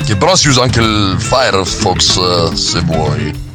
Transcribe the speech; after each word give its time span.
che 0.05 0.17
però 0.17 0.35
si 0.35 0.49
usa 0.49 0.65
anche 0.65 0.81
il 0.81 1.15
Firefox 1.17 2.17
eh, 2.17 2.57
se 2.57 2.81
vuoi. 2.81 3.47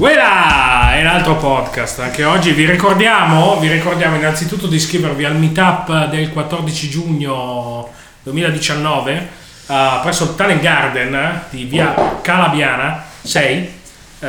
Quella 0.00 0.94
è 0.94 1.02
un 1.02 1.08
altro 1.08 1.36
podcast. 1.36 1.98
Anche 1.98 2.24
oggi 2.24 2.52
vi 2.52 2.64
ricordiamo, 2.64 3.58
vi 3.58 3.70
ricordiamo 3.70 4.16
innanzitutto 4.16 4.66
di 4.66 4.76
iscrivervi 4.76 5.26
al 5.26 5.36
meetup 5.36 6.08
del 6.08 6.30
14 6.30 6.88
giugno 6.88 7.92
2019 8.22 9.28
uh, 9.66 9.74
presso 10.02 10.24
il 10.24 10.36
Talent 10.36 10.62
Garden 10.62 11.42
di 11.50 11.64
via 11.64 12.18
Calabiana 12.22 13.04
6, 13.20 13.72
uh, 14.20 14.26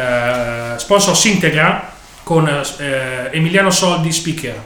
sponsor 0.76 1.16
Sintegra 1.16 1.94
con 2.24 2.44
uh, 2.44 2.84
Emiliano 3.32 3.70
Soldi 3.72 4.12
speaker. 4.12 4.62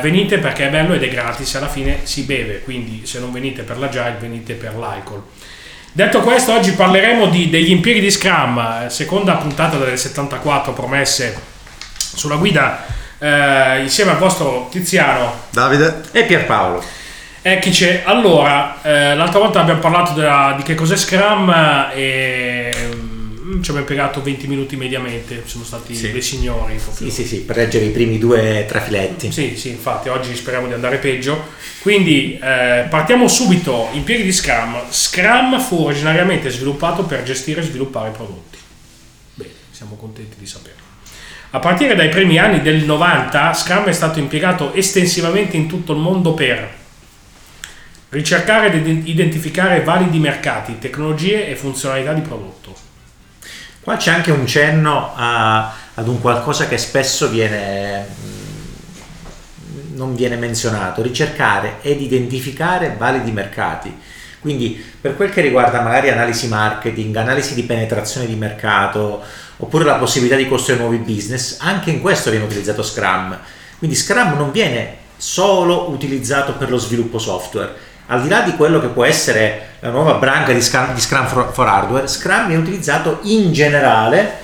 Venite 0.00 0.38
perché 0.38 0.68
è 0.68 0.70
bello 0.70 0.94
ed 0.94 1.02
è 1.02 1.08
gratis, 1.08 1.52
alla 1.56 1.66
fine 1.66 2.02
si 2.04 2.22
beve, 2.22 2.62
quindi 2.62 3.06
se 3.06 3.18
non 3.18 3.32
venite 3.32 3.62
per 3.62 3.76
la 3.76 3.86
l'agile 3.86 4.16
venite 4.20 4.54
per 4.54 4.76
l'alcol. 4.76 5.24
Detto 5.94 6.20
questo, 6.20 6.54
oggi 6.54 6.72
parleremo 6.72 7.26
di, 7.26 7.50
degli 7.50 7.70
impieghi 7.70 8.00
di 8.00 8.10
Scrum, 8.10 8.88
seconda 8.88 9.34
puntata 9.34 9.76
delle 9.76 9.98
74 9.98 10.72
promesse 10.72 11.38
sulla 11.98 12.36
guida 12.36 12.82
eh, 13.18 13.82
insieme 13.82 14.12
al 14.12 14.16
vostro 14.16 14.68
Tiziano. 14.70 15.34
Davide. 15.50 16.00
E 16.12 16.24
Pierpaolo. 16.24 16.82
Eccoci, 17.42 18.00
allora, 18.04 18.78
eh, 18.80 19.14
l'altra 19.14 19.38
volta 19.38 19.60
abbiamo 19.60 19.80
parlato 19.80 20.12
della, 20.14 20.54
di 20.56 20.62
che 20.62 20.74
cos'è 20.74 20.96
Scrum 20.96 21.50
e 21.92 22.72
ci 23.60 23.70
abbiamo 23.70 23.80
impiegato 23.80 24.22
20 24.22 24.46
minuti 24.46 24.76
mediamente, 24.76 25.42
siamo 25.44 25.64
stati 25.64 25.94
sì. 25.94 26.10
dei 26.10 26.22
signori. 26.22 26.76
Proprio. 26.76 27.10
Sì, 27.10 27.22
sì, 27.22 27.26
sì, 27.26 27.40
per 27.42 27.56
leggere 27.56 27.84
i 27.84 27.90
primi 27.90 28.18
due 28.18 28.64
trafiletti. 28.66 29.30
Sì, 29.30 29.56
sì, 29.56 29.70
infatti 29.70 30.08
oggi 30.08 30.34
speriamo 30.34 30.68
di 30.68 30.72
andare 30.72 30.96
peggio. 30.98 31.50
Quindi 31.80 32.38
eh, 32.40 32.86
partiamo 32.88 33.28
subito, 33.28 33.88
impieghi 33.92 34.22
di 34.22 34.32
Scrum. 34.32 34.82
Scrum 34.88 35.60
fu 35.60 35.84
originariamente 35.84 36.50
sviluppato 36.50 37.04
per 37.04 37.22
gestire 37.24 37.60
e 37.60 37.64
sviluppare 37.64 38.10
prodotti. 38.10 38.58
Bene, 39.34 39.50
siamo 39.70 39.96
contenti 39.96 40.36
di 40.38 40.46
saperlo. 40.46 40.80
A 41.50 41.58
partire 41.58 41.94
dai 41.94 42.08
primi 42.08 42.38
anni 42.38 42.62
del 42.62 42.84
90, 42.84 43.52
Scrum 43.52 43.84
è 43.84 43.92
stato 43.92 44.18
impiegato 44.18 44.72
estensivamente 44.72 45.56
in 45.56 45.68
tutto 45.68 45.92
il 45.92 45.98
mondo 45.98 46.32
per 46.32 46.80
ricercare 48.08 48.72
ed 48.72 49.08
identificare 49.08 49.82
validi 49.82 50.18
mercati, 50.18 50.78
tecnologie 50.78 51.48
e 51.48 51.56
funzionalità 51.56 52.12
di 52.12 52.20
prodotto 52.20 52.90
Qua 53.82 53.96
c'è 53.96 54.12
anche 54.12 54.30
un 54.30 54.46
cenno 54.46 55.12
a, 55.16 55.72
ad 55.94 56.06
un 56.06 56.20
qualcosa 56.20 56.68
che 56.68 56.78
spesso 56.78 57.28
viene, 57.28 58.06
mm, 58.06 59.96
non 59.96 60.14
viene 60.14 60.36
menzionato, 60.36 61.02
ricercare 61.02 61.78
ed 61.82 62.00
identificare 62.00 62.94
validi 62.96 63.32
mercati. 63.32 63.92
Quindi 64.38 64.80
per 65.00 65.16
quel 65.16 65.30
che 65.30 65.40
riguarda 65.40 65.80
magari 65.80 66.10
analisi 66.10 66.46
marketing, 66.46 67.16
analisi 67.16 67.54
di 67.54 67.64
penetrazione 67.64 68.28
di 68.28 68.36
mercato, 68.36 69.20
oppure 69.56 69.84
la 69.84 69.96
possibilità 69.96 70.36
di 70.36 70.46
costruire 70.46 70.82
nuovi 70.82 70.98
business, 70.98 71.56
anche 71.58 71.90
in 71.90 72.00
questo 72.00 72.30
viene 72.30 72.44
utilizzato 72.44 72.84
Scrum. 72.84 73.36
Quindi 73.78 73.96
Scrum 73.96 74.36
non 74.36 74.52
viene 74.52 74.98
solo 75.16 75.90
utilizzato 75.90 76.54
per 76.54 76.70
lo 76.70 76.78
sviluppo 76.78 77.18
software, 77.18 77.74
al 78.12 78.22
di 78.22 78.28
là 78.28 78.42
di 78.42 78.54
quello 78.56 78.78
che 78.78 78.88
può 78.88 79.04
essere 79.04 79.76
la 79.80 79.88
nuova 79.88 80.14
branca 80.14 80.52
di 80.52 80.60
Scrum, 80.60 80.92
di 80.92 81.00
Scrum 81.00 81.26
for, 81.26 81.50
for, 81.52 81.66
Hardware, 81.66 82.06
Scrum 82.06 82.46
viene 82.46 82.62
utilizzato 82.62 83.20
in 83.22 83.52
generale 83.52 84.40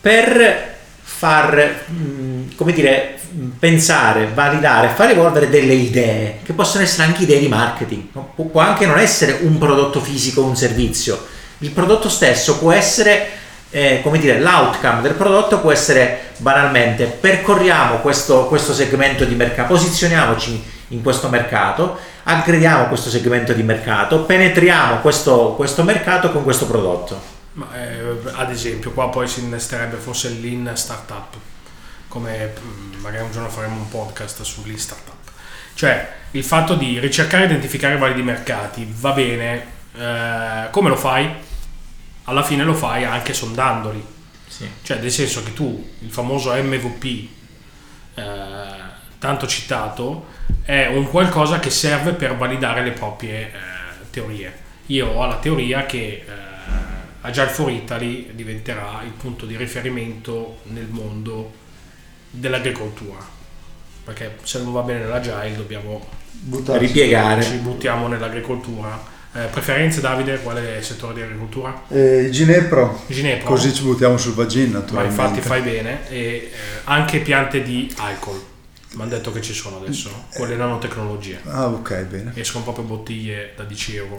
per 0.00 0.76
far, 1.02 1.84
mm, 1.90 2.50
come 2.54 2.72
dire, 2.72 3.18
pensare, 3.58 4.28
validare, 4.32 4.92
far 4.94 5.10
evolvere 5.10 5.50
delle 5.50 5.74
idee, 5.74 6.38
che 6.44 6.52
possono 6.52 6.84
essere 6.84 7.02
anche 7.02 7.24
idee 7.24 7.40
di 7.40 7.48
marketing, 7.48 8.04
può 8.34 8.60
anche 8.60 8.86
non 8.86 8.98
essere 8.98 9.38
un 9.42 9.58
prodotto 9.58 10.00
fisico 10.00 10.40
o 10.40 10.46
un 10.46 10.56
servizio, 10.56 11.26
il 11.58 11.70
prodotto 11.72 12.08
stesso 12.08 12.58
può 12.58 12.70
essere 12.70 13.28
eh, 13.70 14.00
come 14.02 14.18
dire, 14.18 14.40
l'outcome 14.40 15.00
del 15.00 15.14
prodotto 15.14 15.60
può 15.60 15.70
essere 15.70 16.32
banalmente 16.38 17.04
percorriamo 17.06 17.98
questo, 17.98 18.46
questo 18.46 18.74
segmento 18.74 19.24
di 19.24 19.34
mercato, 19.34 19.74
posizioniamoci 19.74 20.78
in 20.88 21.02
questo 21.02 21.28
mercato, 21.28 21.98
aggrediamo 22.24 22.86
questo 22.86 23.10
segmento 23.10 23.52
di 23.52 23.62
mercato, 23.62 24.22
penetriamo 24.22 25.00
questo, 25.00 25.54
questo 25.54 25.84
mercato 25.84 26.32
con 26.32 26.42
questo 26.42 26.66
prodotto. 26.66 27.38
Ma, 27.52 27.68
eh, 27.74 28.30
ad 28.32 28.50
esempio, 28.50 28.90
qua 28.92 29.08
poi 29.08 29.28
si 29.28 29.40
innesterebbe 29.40 29.96
forse 29.96 30.30
lean 30.40 30.70
startup, 30.74 31.34
come 32.08 32.52
mm, 32.60 33.00
magari 33.00 33.24
un 33.24 33.32
giorno 33.32 33.48
faremo 33.48 33.76
un 33.76 33.88
podcast 33.88 34.42
su 34.42 34.62
lean 34.64 34.78
startup. 34.78 35.14
Cioè, 35.74 36.08
il 36.32 36.44
fatto 36.44 36.74
di 36.74 36.98
ricercare 36.98 37.44
e 37.44 37.46
identificare 37.46 37.96
validi 37.96 38.22
mercati 38.22 38.92
va 38.98 39.12
bene, 39.12 39.66
eh, 39.96 40.68
come 40.70 40.88
lo 40.88 40.96
fai? 40.96 41.48
Alla 42.30 42.42
fine 42.44 42.62
lo 42.62 42.74
fai 42.74 43.04
anche 43.04 43.34
sondandoli. 43.34 44.02
Sì. 44.46 44.68
Cioè, 44.82 44.98
nel 44.98 45.10
senso 45.10 45.42
che 45.42 45.52
tu, 45.52 45.90
il 45.98 46.10
famoso 46.10 46.52
MVP, 46.52 47.28
eh, 48.14 48.22
tanto 49.18 49.46
citato, 49.46 50.26
è 50.62 50.86
un 50.86 51.08
qualcosa 51.08 51.58
che 51.58 51.70
serve 51.70 52.12
per 52.12 52.36
validare 52.36 52.82
le 52.82 52.92
proprie 52.92 53.46
eh, 53.46 53.50
teorie. 54.10 54.68
Io 54.86 55.08
ho 55.08 55.26
la 55.26 55.36
teoria 55.38 55.86
che 55.86 55.98
eh, 55.98 56.24
Agile 57.22 57.48
for 57.48 57.70
Italy 57.70 58.30
diventerà 58.34 59.02
il 59.04 59.12
punto 59.12 59.44
di 59.44 59.56
riferimento 59.56 60.60
nel 60.64 60.88
mondo 60.88 61.52
dell'agricoltura. 62.30 63.18
Perché 64.04 64.38
se 64.42 64.62
non 64.62 64.72
va 64.72 64.82
bene 64.82 65.00
nell'agile 65.00 65.54
dobbiamo 65.56 66.06
Buttarci. 66.30 66.86
ripiegare. 66.86 67.42
Ci 67.42 67.56
buttiamo 67.56 68.06
nell'agricoltura 68.08 69.18
eh, 69.32 69.44
preferenze 69.44 70.00
Davide, 70.00 70.40
quale 70.40 70.82
settore 70.82 71.14
di 71.14 71.22
agricoltura? 71.22 71.82
Eh, 71.88 72.30
Ginepro. 72.30 73.04
Ginepro. 73.06 73.46
Così 73.46 73.72
ci 73.72 73.82
buttiamo 73.82 74.16
sul 74.16 74.34
vagin 74.34 74.72
naturalmente. 74.72 75.16
Ma 75.16 75.28
infatti 75.28 75.46
fai 75.46 75.60
bene. 75.60 76.08
E 76.08 76.18
eh, 76.18 76.50
anche 76.84 77.20
piante 77.20 77.62
di 77.62 77.92
alcol. 77.98 78.48
Mi 78.92 79.02
hanno 79.02 79.10
detto 79.10 79.30
che 79.30 79.40
ci 79.40 79.52
sono 79.52 79.76
adesso, 79.76 80.08
no? 80.08 80.26
quelle 80.34 80.56
nanotecnologie. 80.56 81.42
Ah, 81.44 81.68
ok, 81.68 82.02
bene. 82.06 82.32
Escono 82.34 82.64
proprio 82.64 82.84
bottiglie 82.84 83.52
da 83.54 83.62
10 83.62 83.96
euro. 83.96 84.16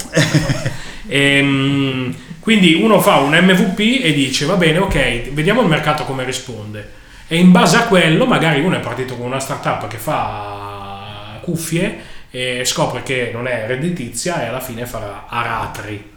e, 1.07 1.19
ehm, 1.37 2.15
quindi 2.39 2.75
uno 2.75 3.01
fa 3.01 3.17
un 3.17 3.33
MVP 3.33 3.79
e 4.01 4.13
dice: 4.13 4.45
Va 4.45 4.55
bene, 4.55 4.77
ok, 4.77 5.31
vediamo 5.31 5.61
il 5.61 5.67
mercato 5.67 6.05
come 6.05 6.23
risponde. 6.23 6.99
E 7.27 7.35
in 7.35 7.51
base 7.51 7.75
a 7.75 7.83
quello, 7.83 8.25
magari 8.25 8.61
uno 8.61 8.77
è 8.77 8.79
partito 8.79 9.17
con 9.17 9.25
una 9.25 9.39
startup 9.39 9.87
che 9.87 9.97
fa 9.97 11.39
cuffie 11.41 12.10
e 12.31 12.63
scopre 12.63 13.03
che 13.03 13.29
non 13.33 13.45
è 13.45 13.65
redditizia 13.67 14.41
e 14.41 14.47
alla 14.47 14.61
fine 14.61 14.85
farà 14.85 15.25
aratri. 15.27 16.09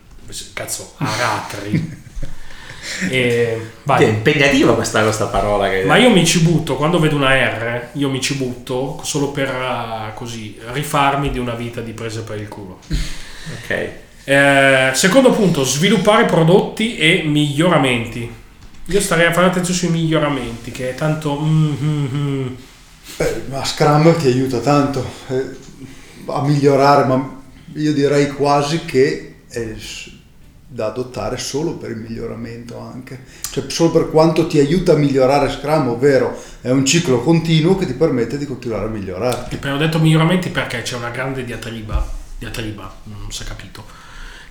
Cazzo, 0.53 0.95
aratri. 0.99 2.03
e, 3.11 3.71
vai. 3.83 4.05
È 4.05 4.09
impegnativa 4.09 4.75
questa, 4.75 5.03
questa 5.03 5.27
parola. 5.27 5.69
Che... 5.69 5.83
Ma 5.85 5.97
io 5.97 6.11
mi 6.11 6.25
ci 6.25 6.41
butto, 6.41 6.77
quando 6.77 7.01
vedo 7.01 7.17
una 7.17 7.35
R, 7.35 7.89
io 7.93 8.09
mi 8.09 8.21
ci 8.21 8.37
butto 8.37 9.01
solo 9.03 9.31
per 9.33 9.49
uh, 9.51 10.15
così 10.15 10.57
rifarmi 10.71 11.31
di 11.31 11.41
una 11.41 11.55
vita 11.55 11.81
di 11.81 11.93
prese 11.93 12.23
per 12.23 12.41
il 12.41 12.49
culo. 12.49 12.79
ok. 12.89 13.91
Eh, 14.27 14.91
secondo 14.95 15.33
punto, 15.33 15.65
sviluppare 15.65 16.27
prodotti 16.27 16.97
e 16.97 17.25
miglioramenti. 17.25 18.43
Io 18.87 19.01
starei 19.01 19.27
a 19.27 19.33
fare 19.33 19.49
attenzione 19.49 19.79
sui 19.79 19.89
miglioramenti, 19.89 20.71
che 20.71 20.91
è 20.91 20.95
tanto... 20.95 21.41
Mm, 21.41 21.75
mm, 21.83 22.07
mm. 22.15 22.55
Eh, 23.17 23.43
ma 23.51 23.65
Scrum 23.65 24.17
ti 24.17 24.29
aiuta 24.29 24.59
tanto. 24.61 25.05
Eh 25.29 25.64
a 26.27 26.43
migliorare, 26.43 27.05
ma 27.05 27.43
io 27.75 27.93
direi 27.93 28.31
quasi 28.31 28.85
che 28.85 29.37
è 29.49 29.75
da 30.67 30.87
adottare 30.87 31.39
solo 31.39 31.75
per 31.75 31.91
il 31.91 31.99
miglioramento 31.99 32.81
anche, 32.81 33.25
cioè 33.51 33.69
solo 33.69 33.93
per 33.93 34.11
quanto 34.11 34.49
ti 34.49 34.59
aiuta 34.59 34.93
a 34.93 34.97
migliorare 34.97 35.49
Scrum, 35.49 35.89
ovvero 35.89 36.37
è 36.61 36.71
un 36.71 36.85
ciclo 36.85 37.21
continuo 37.21 37.77
che 37.77 37.87
ti 37.87 37.95
permette 37.95 38.39
di 38.39 38.45
continuare 38.45 38.87
a 38.87 38.89
migliorare. 38.89 39.47
Abbiamo 39.53 39.79
detto 39.79 40.01
miglioramenti 40.01 40.49
perché 40.49 40.83
c'è 40.83 40.97
una 40.97 41.11
grande 41.11 41.45
diatriba, 41.45 42.05
diatriba, 42.39 42.93
non 43.05 43.31
si 43.31 43.45
è 43.45 43.47
capito, 43.47 43.85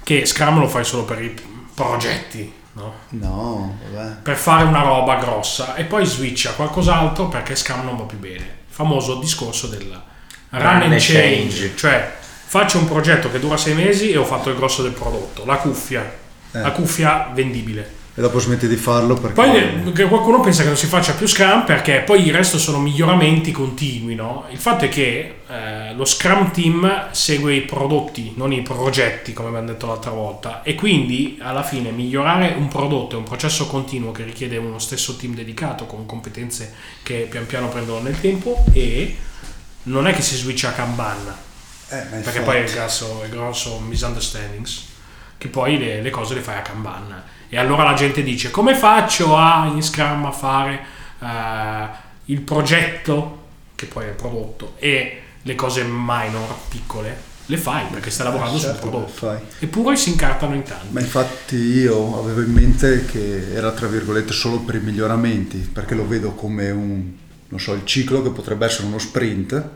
che 0.04 0.26
Scrum 0.26 0.60
lo 0.60 0.70
fai 0.70 0.86
solo 0.86 1.04
per 1.04 1.22
i 1.22 1.36
progetti, 1.74 2.54
no? 2.74 2.94
No, 3.10 3.78
vabbè. 3.92 4.22
Per 4.22 4.38
fare 4.38 4.64
una 4.64 4.82
roba 4.82 5.18
grossa 5.18 5.76
e 5.76 5.84
poi 5.84 6.06
switch 6.06 6.46
a 6.46 6.54
qualcos'altro 6.54 7.28
perché 7.28 7.56
Scrum 7.56 7.84
non 7.84 7.98
va 7.98 8.04
più 8.04 8.18
bene. 8.18 8.62
Famoso 8.68 9.20
discorso 9.20 9.68
del 9.68 10.02
run 10.60 10.82
and 10.84 10.98
change, 11.00 11.74
cioè 11.76 12.14
faccio 12.46 12.78
un 12.78 12.88
progetto 12.88 13.32
che 13.32 13.40
dura 13.40 13.58
sei 13.58 13.74
mesi 13.74 14.12
e 14.12 14.18
ho 14.18 14.26
fatto 14.26 14.50
il 14.50 14.56
grosso 14.56 14.84
del 14.84 14.92
prodotto, 14.92 15.46
la 15.46 15.56
cuffia, 15.58 16.02
Eh. 16.52 16.60
la 16.60 16.72
cuffia 16.72 17.30
vendibile. 17.34 18.02
E 18.16 18.22
dopo 18.22 18.38
smetti 18.38 18.68
di 18.68 18.76
farlo 18.76 19.16
perché... 19.16 19.34
Poi 19.34 19.92
eh, 19.92 20.04
qualcuno 20.04 20.40
pensa 20.40 20.62
che 20.62 20.68
non 20.68 20.78
si 20.78 20.86
faccia 20.86 21.14
più 21.14 21.26
Scrum 21.26 21.66
perché 21.66 22.04
poi 22.06 22.28
il 22.28 22.32
resto 22.32 22.60
sono 22.60 22.78
miglioramenti 22.78 23.52
continui, 23.52 24.14
no? 24.14 24.46
Il 24.52 24.60
fatto 24.60 24.86
è 24.86 24.90
che 24.90 25.38
eh, 25.48 25.96
lo 25.96 26.06
Scrum 26.06 26.52
Team 26.52 27.08
segue 27.10 27.56
i 27.56 27.62
prodotti, 27.62 28.34
non 28.36 28.54
i 28.54 28.62
progetti, 28.62 29.34
come 29.34 29.48
abbiamo 29.48 29.66
detto 29.66 29.88
l'altra 29.88 30.12
volta, 30.12 30.62
e 30.62 30.76
quindi 30.76 31.40
alla 31.42 31.64
fine 31.64 31.90
migliorare 31.90 32.54
un 32.56 32.68
prodotto 32.68 33.16
è 33.16 33.18
un 33.18 33.26
processo 33.26 33.66
continuo 33.66 34.12
che 34.12 34.24
richiede 34.24 34.58
uno 34.58 34.78
stesso 34.78 35.16
team 35.16 35.34
dedicato 35.34 35.88
con 35.88 36.06
competenze 36.06 36.72
che 37.02 37.26
pian 37.28 37.48
piano 37.48 37.70
prendono 37.70 38.00
nel 38.04 38.20
tempo 38.22 38.64
e 38.74 39.18
non 39.84 40.08
è 40.08 40.14
che 40.14 40.22
si 40.22 40.36
switcha 40.36 40.70
a 40.70 40.74
Kanban, 40.74 41.34
Eh, 41.90 41.98
perché 42.24 42.42
poi 42.42 42.58
è 42.58 42.60
il 42.62 42.72
grosso, 42.72 43.22
il 43.24 43.30
grosso 43.30 43.80
misunderstandings 43.80 44.86
che 45.38 45.48
poi 45.50 45.78
le, 45.78 46.02
le 46.02 46.10
cose 46.10 46.34
le 46.36 46.42
fai 46.42 46.58
a 46.58 46.62
Kanban. 46.62 47.24
E 47.50 47.58
allora 47.58 47.84
la 47.84 47.94
gente 47.94 48.24
dice 48.24 48.50
come 48.50 48.76
faccio 48.76 49.36
a 49.38 49.66
in 49.68 49.84
Scrum 49.84 50.26
a 50.26 50.32
fare 50.32 50.80
eh, 51.20 51.88
il 52.26 52.42
progetto 52.42 53.42
che 53.76 53.86
poi 53.86 54.06
è 54.06 54.10
il 54.10 54.16
prodotto 54.16 54.74
e 54.78 55.22
le 55.42 55.56
cose 55.56 55.84
minor 55.84 56.56
piccole 56.70 57.32
le 57.48 57.58
fai 57.58 57.86
perché 57.92 58.10
stai 58.10 58.26
lavorando 58.28 58.58
sul 58.58 58.70
Certo 58.70 58.86
che 58.86 58.90
prodotto. 58.90 59.42
eppure 59.60 59.98
si 59.98 60.10
incartano 60.12 60.56
in 60.56 60.64
tanti. 60.64 60.88
Ma 60.92 61.02
infatti 61.02 61.56
io 61.58 62.18
avevo 62.18 62.42
in 62.42 62.52
mente 62.54 63.06
che 63.06 63.54
era 63.54 63.72
tra 63.72 63.88
virgolette 63.88 64.32
solo 64.32 64.60
per 64.60 64.76
i 64.76 64.80
miglioramenti, 64.80 65.58
perché 65.58 65.94
lo 65.94 66.08
vedo 66.08 66.32
come 66.32 66.72
un, 66.72 67.12
non 67.54 67.62
so, 67.62 67.74
il 67.74 67.86
ciclo 67.86 68.24
che 68.24 68.32
potrebbe 68.32 68.66
essere 68.66 68.88
uno 68.88 68.98
sprint 68.98 69.70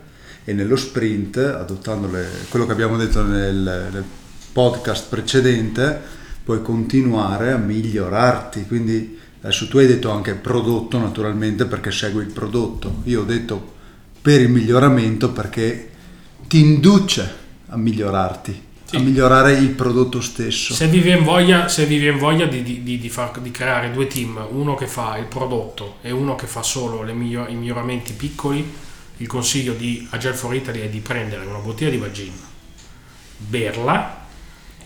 e 0.43 0.51
nello 0.51 0.75
sprint, 0.75 1.37
adottando 1.37 2.09
le- 2.09 2.27
quello 2.49 2.65
che 2.65 2.71
abbiamo 2.71 2.97
detto 2.97 3.21
nel, 3.21 3.89
nel 3.91 4.03
podcast 4.51 5.07
precedente, 5.09 6.01
puoi 6.43 6.63
continuare 6.63 7.51
a 7.51 7.57
migliorarti. 7.57 8.65
Quindi 8.65 9.19
adesso 9.41 9.67
tu 9.67 9.77
hai 9.77 9.85
detto 9.85 10.09
anche 10.09 10.33
prodotto 10.33 10.97
naturalmente 10.97 11.65
perché 11.65 11.91
segui 11.91 12.23
il 12.23 12.31
prodotto. 12.31 13.01
Io 13.03 13.21
ho 13.21 13.25
detto 13.25 13.75
per 14.23 14.41
il 14.41 14.49
miglioramento 14.49 15.31
perché 15.31 15.91
ti 16.47 16.59
induce 16.59 17.31
a 17.67 17.77
migliorarti, 17.77 18.63
Sì. 18.89 18.95
a 18.95 18.99
migliorare 18.99 19.51
il 19.53 19.69
prodotto 19.71 20.21
stesso. 20.21 20.73
se 20.73 20.87
vi 20.87 20.99
viene 20.99 21.21
voglia, 21.21 21.67
se 21.67 21.85
vi 21.85 21.97
viene 21.97 22.17
voglia 22.17 22.45
di, 22.45 22.63
di- 22.63 22.83
di- 22.83 22.97
di 22.97 23.09
far- 23.09 23.39
di 23.39 23.51
creare 23.51 23.91
due 23.91 24.07
team 24.07 24.45
uno 24.51 24.75
che 24.75 24.87
fa 24.87 25.17
il 25.17 25.25
prodotto 25.25 25.97
e 26.01 26.11
uno 26.11 26.35
che 26.35 26.47
fa 26.47 26.63
solo 26.63 27.03
le 27.03 27.11
miglio- 27.11 27.47
i 27.49 27.53
miglioramenti 27.55 28.13
piccoli 28.13 28.73
il 29.17 29.27
consiglio 29.27 29.73
di 29.73 30.07
Agile 30.11 30.33
for 30.35 30.53
Italy 30.55 30.81
è 30.81 30.87
di 30.89 30.99
prendere 30.99 31.43
una 31.45 31.57
bottiglia 31.57 31.89
di 31.89 31.97
vagina 31.97 32.35
berla 33.37 34.25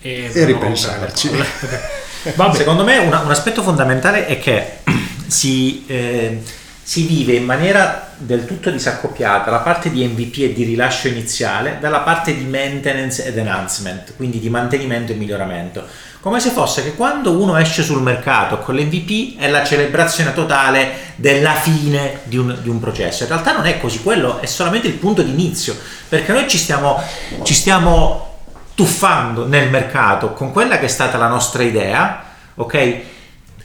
e, 0.00 0.30
E 0.32 0.44
ripensarci. 0.46 1.30
Vabbè, 2.34 2.56
Secondo 2.56 2.84
me 2.84 2.98
una- 2.98 3.20
un 3.20 3.30
aspetto 3.30 3.62
fondamentale 3.62 4.26
è 4.26 4.38
che 4.40 4.78
si, 5.26 5.84
eh, 5.86 6.42
si 6.84 7.06
vive 7.06 7.34
in 7.34 7.44
maniera 7.44 8.10
del 8.16 8.44
tutto 8.44 8.70
disaccoppiata 8.70 9.50
la 9.50 9.58
parte 9.58 9.90
di 9.90 10.04
MVP 10.04 10.38
e 10.38 10.52
di 10.52 10.64
rilascio 10.64 11.06
iniziale 11.06 11.78
dalla 11.80 12.00
parte 12.00 12.36
di 12.36 12.44
maintenance 12.44 13.24
ed 13.24 13.38
enhancement, 13.38 14.14
quindi 14.16 14.40
di 14.40 14.50
mantenimento 14.50 15.12
e 15.12 15.14
miglioramento. 15.14 15.84
Come 16.20 16.40
se 16.40 16.50
fosse 16.50 16.82
che 16.82 16.94
quando 16.94 17.32
uno 17.32 17.56
esce 17.56 17.82
sul 17.82 18.02
mercato 18.02 18.58
con 18.58 18.74
l'MVP 18.74 19.38
è 19.38 19.48
la 19.48 19.64
celebrazione 19.64 20.32
totale 20.32 21.14
della 21.16 21.54
fine 21.54 22.20
di 22.24 22.36
un, 22.36 22.58
di 22.60 22.68
un 22.68 22.80
processo. 22.80 23.22
In 23.22 23.28
realtà 23.28 23.52
non 23.52 23.66
è 23.66 23.80
così, 23.80 24.02
quello 24.02 24.40
è 24.40 24.46
solamente 24.46 24.88
il 24.88 24.94
punto 24.94 25.22
di 25.22 25.30
inizio, 25.30 25.76
perché 26.08 26.32
noi 26.32 26.48
ci 26.48 26.58
stiamo, 26.58 27.00
ci 27.42 27.54
stiamo 27.54 28.38
tuffando 28.74 29.46
nel 29.46 29.70
mercato 29.70 30.32
con 30.32 30.50
quella 30.50 30.78
che 30.78 30.86
è 30.86 30.88
stata 30.88 31.16
la 31.16 31.28
nostra 31.28 31.62
idea, 31.62 32.24
ok? 32.54 33.00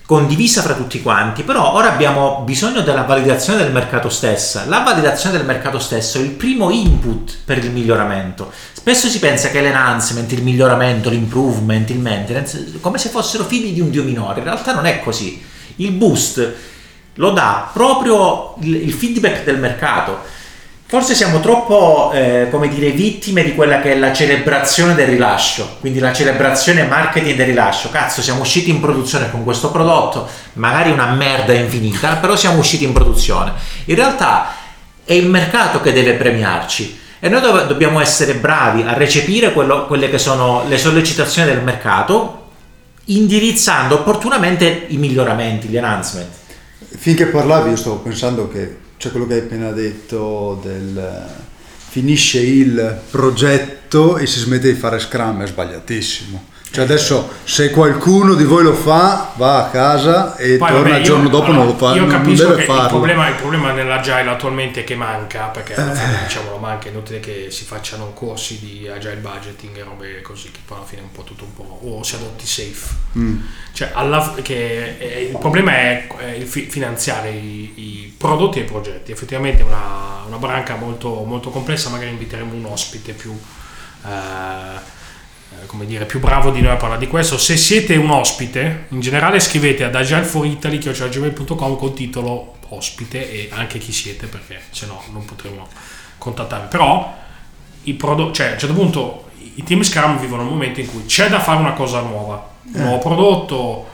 Condivisa 0.08 0.62
fra 0.62 0.74
tutti 0.74 1.02
quanti, 1.02 1.44
però 1.44 1.74
ora 1.74 1.92
abbiamo 1.92 2.42
bisogno 2.46 2.80
della 2.80 3.02
validazione 3.02 3.62
del 3.62 3.74
mercato 3.74 4.08
stessa. 4.08 4.64
La 4.66 4.80
validazione 4.80 5.36
del 5.36 5.46
mercato 5.46 5.80
stesso 5.80 6.18
è 6.18 6.22
il 6.22 6.30
primo 6.30 6.70
input 6.70 7.40
per 7.44 7.58
il 7.58 7.72
miglioramento. 7.72 8.50
Spesso 8.72 9.10
si 9.10 9.20
pensa 9.20 9.50
che 9.50 9.60
l'enhancement, 9.60 10.32
il 10.32 10.44
miglioramento, 10.44 11.10
l'improvement, 11.10 11.90
il 11.90 12.00
maintenance, 12.00 12.80
come 12.80 13.00
se 13.00 13.10
fossero 13.10 13.44
figli 13.44 13.74
di 13.74 13.82
un 13.82 13.90
dio 13.90 14.04
minore. 14.04 14.40
In 14.40 14.46
realtà 14.46 14.74
non 14.74 14.86
è 14.86 15.02
così. 15.02 15.44
Il 15.76 15.92
boost 15.92 16.54
lo 17.16 17.32
dà 17.32 17.70
proprio 17.74 18.56
il 18.62 18.94
feedback 18.94 19.44
del 19.44 19.60
mercato. 19.60 20.22
Forse 20.90 21.16
siamo 21.16 21.42
troppo, 21.42 22.12
eh, 22.14 22.48
come 22.50 22.70
dire, 22.70 22.92
vittime 22.92 23.44
di 23.44 23.54
quella 23.56 23.82
che 23.82 23.92
è 23.92 23.98
la 23.98 24.14
celebrazione 24.14 24.96
del 24.96 25.08
rilascio, 25.08 25.76
quindi 25.82 26.00
la 26.00 26.14
celebrazione 26.14 26.84
marketing 26.84 27.36
del 27.36 27.48
rilascio. 27.48 27.90
Cazzo, 27.90 28.22
siamo 28.22 28.40
usciti 28.40 28.70
in 28.70 28.80
produzione 28.80 29.30
con 29.30 29.44
questo 29.44 29.70
prodotto, 29.70 30.30
magari 30.54 30.90
una 30.90 31.08
merda 31.08 31.52
infinita, 31.52 32.16
però 32.16 32.38
siamo 32.38 32.60
usciti 32.60 32.86
in 32.86 32.94
produzione. 32.94 33.52
In 33.84 33.96
realtà 33.96 34.54
è 35.04 35.12
il 35.12 35.28
mercato 35.28 35.82
che 35.82 35.92
deve 35.92 36.14
premiarci 36.14 36.98
e 37.20 37.28
noi 37.28 37.42
dov- 37.42 37.68
dobbiamo 37.68 38.00
essere 38.00 38.36
bravi 38.36 38.84
a 38.84 38.94
recepire 38.94 39.52
quello- 39.52 39.88
quelle 39.88 40.10
che 40.10 40.18
sono 40.18 40.64
le 40.70 40.78
sollecitazioni 40.78 41.50
del 41.50 41.64
mercato, 41.64 42.46
indirizzando 43.08 43.96
opportunamente 43.96 44.86
i 44.88 44.96
miglioramenti, 44.96 45.68
gli 45.68 45.76
enhancement. 45.76 46.30
Finché 46.98 47.26
parlavi 47.26 47.72
io 47.72 47.76
stavo 47.76 47.98
pensando 47.98 48.48
che 48.48 48.86
c'è 48.98 49.12
quello 49.12 49.28
che 49.28 49.36
hai 49.36 49.40
appena 49.42 49.72
detto 49.72 50.60
del 50.64 51.26
finisce 51.90 52.40
il 52.40 53.00
progetto 53.10 54.18
e 54.18 54.28
si 54.28 54.40
smette 54.40 54.72
di 54.72 54.78
fare 54.78 55.00
Scrum, 55.00 55.42
è 55.42 55.48
sbagliatissimo. 55.48 56.56
Cioè 56.78 56.86
adesso 56.86 57.32
se 57.44 57.72
qualcuno 57.72 58.36
di 58.36 58.44
voi 58.44 58.62
lo 58.62 58.76
fa 58.76 59.32
va 59.34 59.66
a 59.66 59.70
casa 59.70 60.36
e 60.36 60.58
Poi, 60.58 60.68
torna 60.70 60.84
vabbè, 60.84 60.98
il 61.00 61.04
giorno 61.04 61.24
io- 61.24 61.30
dopo 61.30 61.46
allora, 61.46 61.58
non 61.58 61.68
lo 61.70 61.76
fa, 61.76 61.96
Io 61.96 62.06
capisco 62.06 62.44
deve 62.44 62.56
che 62.58 62.62
il 62.62 62.68
farlo. 62.68 62.88
problema, 62.90 63.28
il 63.30 63.34
problema 63.36 63.72
nell'agile 63.72 64.30
attualmente 64.30 64.82
è 64.82 64.84
che 64.84 64.96
manca, 64.96 65.46
perché 65.46 65.74
alla 65.74 65.92
Eh. 65.92 65.96
fine 65.96 66.20
diciamolo 66.28 66.58
manca, 66.58 66.88
è 66.88 66.92
inutile 66.92 67.20
che 67.20 67.48
si 67.50 67.64
facciano 67.66 68.12
corsi 68.14 68.60
di 68.60 68.88
agile 68.88 69.16
budgeting 69.16 69.76
e 69.76 69.82
robe 69.84 70.22
così, 70.22 70.52
che 70.52 70.60
poi 70.64 70.78
alla 70.78 70.86
fine 70.86 71.02
è 71.02 71.04
un 71.06 71.12
po' 71.12 71.24
tutto 71.24 71.46
un 71.46 71.54
po', 71.56 71.80
o 71.82 72.04
si 72.04 72.14
adotti 72.14 72.46
safe. 72.46 72.94
Mm. 73.18 73.40
Cioè, 73.74 73.90
alla, 73.96 74.36
che 74.44 75.00
è- 75.00 75.18
il 75.32 75.38
problema 75.40 75.72
è, 75.72 76.08
il 76.38 76.46
fi- 76.46 76.68
finanziare 76.70 77.32
i, 77.32 77.74
i 77.76 78.16
prodotti 78.16 78.60
e 78.60 78.62
i 78.62 78.66
progetti. 78.66 79.12
Effettivamente 79.12 79.64
è 79.64 79.66
una, 79.66 80.22
una 80.28 80.38
branca 80.38 80.76
molto, 80.76 81.24
molto 81.24 81.50
complessa, 81.50 81.90
magari 81.90 82.12
inviteremo 82.12 82.54
un 82.54 82.66
ospite 82.66 83.14
più, 83.14 83.36
eh, 84.06 84.10
eh, 84.10 84.96
come 85.66 85.86
dire, 85.86 86.06
più 86.06 86.20
bravo 86.20 86.52
di 86.52 86.62
noi 86.62 86.72
a 86.72 86.76
parlare 86.78 87.00
di 87.00 87.08
questo. 87.08 87.38
Se 87.38 87.58
siete 87.58 87.96
un 87.96 88.10
ospite, 88.10 88.86
in 88.90 89.00
generale 89.00 89.40
scrivete 89.40 89.84
ad 89.84 89.96
agileforitaly.com 89.96 91.78
con 91.78 91.94
titolo 91.94 92.56
ospite 92.70 93.32
e 93.32 93.50
anche 93.52 93.78
chi 93.80 93.92
siete, 93.92 94.28
perché 94.28 94.62
se 94.72 94.86
no 94.86 95.02
non 95.12 95.26
potremo 95.26 95.68
contattarvi. 96.18 96.68
Però 96.70 97.16
i 97.84 97.94
prodotti, 97.94 98.34
cioè 98.34 98.48
a 98.48 98.52
un 98.54 98.60
certo 98.60 98.76
punto 98.76 99.30
i 99.56 99.64
team 99.64 99.82
Scrum 99.82 100.20
vivono 100.20 100.44
un 100.44 100.50
momento 100.50 100.80
in 100.80 100.88
cui 100.88 101.06
c'è 101.06 101.30
da 101.30 101.40
fare 101.40 101.60
una 101.60 101.74
cosa 101.74 102.02
nuova, 102.02 102.56
un 102.74 102.82
nuovo 102.82 103.00
prodotto, 103.00 103.88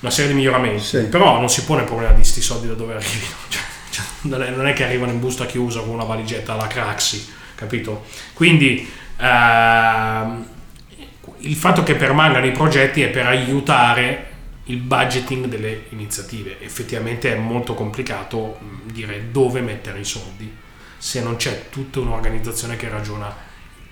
una 0.00 0.10
serie 0.10 0.30
di 0.30 0.36
miglioramenti, 0.36 0.82
Sì. 0.82 0.98
però 1.04 1.38
non 1.38 1.48
si 1.48 1.64
pone 1.64 1.82
il 1.82 1.86
problema 1.86 2.12
di 2.12 2.24
sti 2.24 2.40
soldi 2.40 2.66
da 2.66 2.74
dove 2.74 2.94
arrivino. 2.94 3.34
Cioè, 3.48 3.62
cioè, 3.90 4.04
non, 4.22 4.42
è, 4.42 4.50
non 4.50 4.66
è 4.66 4.72
che 4.74 4.84
arrivano 4.84 5.12
in 5.12 5.20
busta 5.20 5.46
chiusa 5.46 5.80
con 5.80 5.90
una 5.90 6.04
valigetta 6.04 6.52
alla 6.52 6.66
Craxi, 6.66 7.32
capito? 7.54 8.04
Quindi 8.34 8.86
ehm, 9.18 10.46
il 11.38 11.54
fatto 11.54 11.82
che 11.82 11.94
permangano 11.94 12.46
i 12.46 12.52
progetti 12.52 13.02
è 13.02 13.08
per 13.08 13.26
aiutare 13.26 14.34
il 14.64 14.78
budgeting 14.78 15.46
delle 15.46 15.84
iniziative. 15.90 16.60
Effettivamente 16.60 17.32
è 17.32 17.36
molto 17.36 17.74
complicato 17.74 18.58
dire 18.84 19.30
dove 19.30 19.60
mettere 19.60 20.00
i 20.00 20.04
soldi 20.04 20.64
se 20.98 21.22
non 21.22 21.36
c'è 21.36 21.68
tutta 21.70 22.00
un'organizzazione 22.00 22.76
che 22.76 22.88
ragiona 22.88 23.34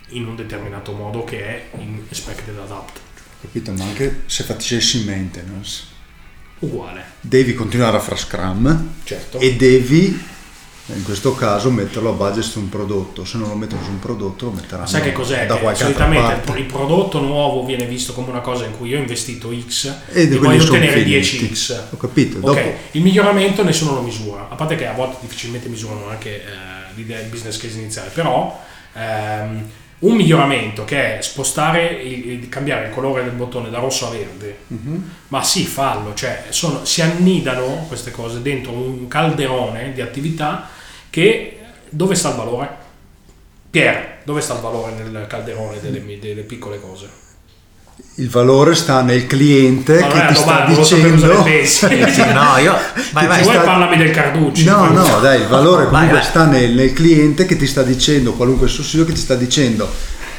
in 0.08 0.26
un 0.26 0.36
determinato 0.36 0.92
modo 0.92 1.24
che 1.24 1.44
è 1.44 1.68
in 1.78 2.02
expected 2.08 2.58
adapt. 2.58 3.00
Capito? 3.40 3.72
Ma 3.72 3.84
anche 3.84 4.22
se 4.26 4.42
facessi 4.42 5.04
maintenance, 5.04 5.92
Uguale, 6.60 7.04
devi 7.20 7.54
continuare 7.54 7.96
a 7.96 8.00
fare 8.00 8.16
Scrum 8.16 8.94
certo. 9.04 9.38
e 9.38 9.54
devi 9.54 10.18
in 10.86 11.02
questo 11.02 11.34
caso 11.34 11.70
metterlo 11.70 12.10
a 12.10 12.12
budget 12.12 12.42
su 12.42 12.58
un 12.58 12.68
prodotto, 12.68 13.24
se 13.24 13.38
non 13.38 13.48
lo 13.48 13.54
mettono 13.54 13.82
su 13.82 13.90
un 13.90 13.98
prodotto 14.00 14.44
lo 14.44 14.50
metteranno 14.50 14.86
Sai 14.86 15.00
che 15.00 15.12
cos'è? 15.12 15.46
da 15.46 15.56
Che 15.58 15.74
solitamente 15.76 16.32
il, 16.34 16.38
parte. 16.40 16.58
il 16.60 16.66
prodotto 16.66 17.20
nuovo 17.20 17.64
viene 17.64 17.86
visto 17.86 18.12
come 18.12 18.28
una 18.28 18.40
cosa 18.40 18.66
in 18.66 18.76
cui 18.76 18.90
io 18.90 18.98
ho 18.98 19.00
investito 19.00 19.50
X 19.66 19.94
E 20.12 20.22
e, 20.22 20.36
voglio 20.36 20.62
ottenere 20.62 21.00
finiti. 21.02 21.46
10X. 21.52 21.80
Ho 21.92 21.96
capito, 21.96 22.36
Ok, 22.36 22.42
dopo 22.44 22.60
il 22.92 23.00
miglioramento 23.02 23.62
nessuno 23.64 23.94
lo 23.94 24.02
misura, 24.02 24.48
a 24.50 24.54
parte 24.56 24.76
che 24.76 24.86
a 24.86 24.92
volte 24.92 25.16
difficilmente 25.22 25.68
misurano 25.68 26.08
anche 26.08 26.42
eh, 26.42 26.44
l'idea 26.94 27.18
del 27.18 27.28
business 27.28 27.56
case 27.56 27.78
iniziale, 27.78 28.10
però 28.10 28.60
ehm, 28.92 29.64
un 30.00 30.16
miglioramento 30.16 30.84
che 30.84 31.16
è 31.18 31.22
spostare, 31.22 31.86
il, 31.86 32.50
cambiare 32.50 32.88
il 32.88 32.92
colore 32.92 33.22
del 33.22 33.32
bottone 33.32 33.70
da 33.70 33.78
rosso 33.78 34.08
a 34.08 34.10
verde, 34.10 34.56
Mhm. 34.66 35.10
ma 35.28 35.42
sì, 35.42 35.64
fallo, 35.64 36.12
cioè 36.12 36.44
sono- 36.50 36.84
si 36.84 37.00
annidano 37.00 37.86
queste 37.88 38.10
cose 38.10 38.42
dentro 38.42 38.72
un 38.72 39.08
calderone 39.08 39.92
di 39.94 40.02
attività 40.02 40.68
che 41.14 41.58
dove 41.90 42.16
sta 42.16 42.30
il 42.30 42.34
valore? 42.34 42.68
Pier, 43.70 44.18
dove 44.24 44.40
sta 44.40 44.54
il 44.54 44.60
valore 44.60 44.94
nel 44.94 45.26
calderone 45.28 45.78
delle, 45.80 46.02
delle 46.18 46.42
piccole 46.42 46.80
cose? 46.80 47.08
Il 48.16 48.28
valore 48.28 48.74
sta 48.74 49.00
nel 49.02 49.28
cliente 49.28 49.96
è 49.96 50.08
che 50.08 50.26
ti 50.26 50.34
sta 50.34 50.44
domanda, 50.44 50.74
cosa 50.74 50.96
dicendo... 50.96 51.26
no, 52.32 52.56
io... 52.58 52.74
Vai, 53.12 53.26
vai. 53.28 53.44
Sta- 53.44 53.60
parlami 53.60 53.96
del 53.96 54.10
Carducci. 54.10 54.64
No, 54.64 54.86
no, 54.86 55.20
dai, 55.20 55.42
il 55.42 55.46
valore 55.46 55.86
comunque 55.86 56.18
vai. 56.18 56.24
sta 56.24 56.46
nel, 56.46 56.72
nel 56.72 56.92
cliente 56.92 57.46
che 57.46 57.56
ti 57.56 57.68
sta 57.68 57.84
dicendo, 57.84 58.32
qualunque 58.32 58.66
sussidio 58.66 59.04
che 59.04 59.12
ti 59.12 59.20
sta 59.20 59.36
dicendo 59.36 59.88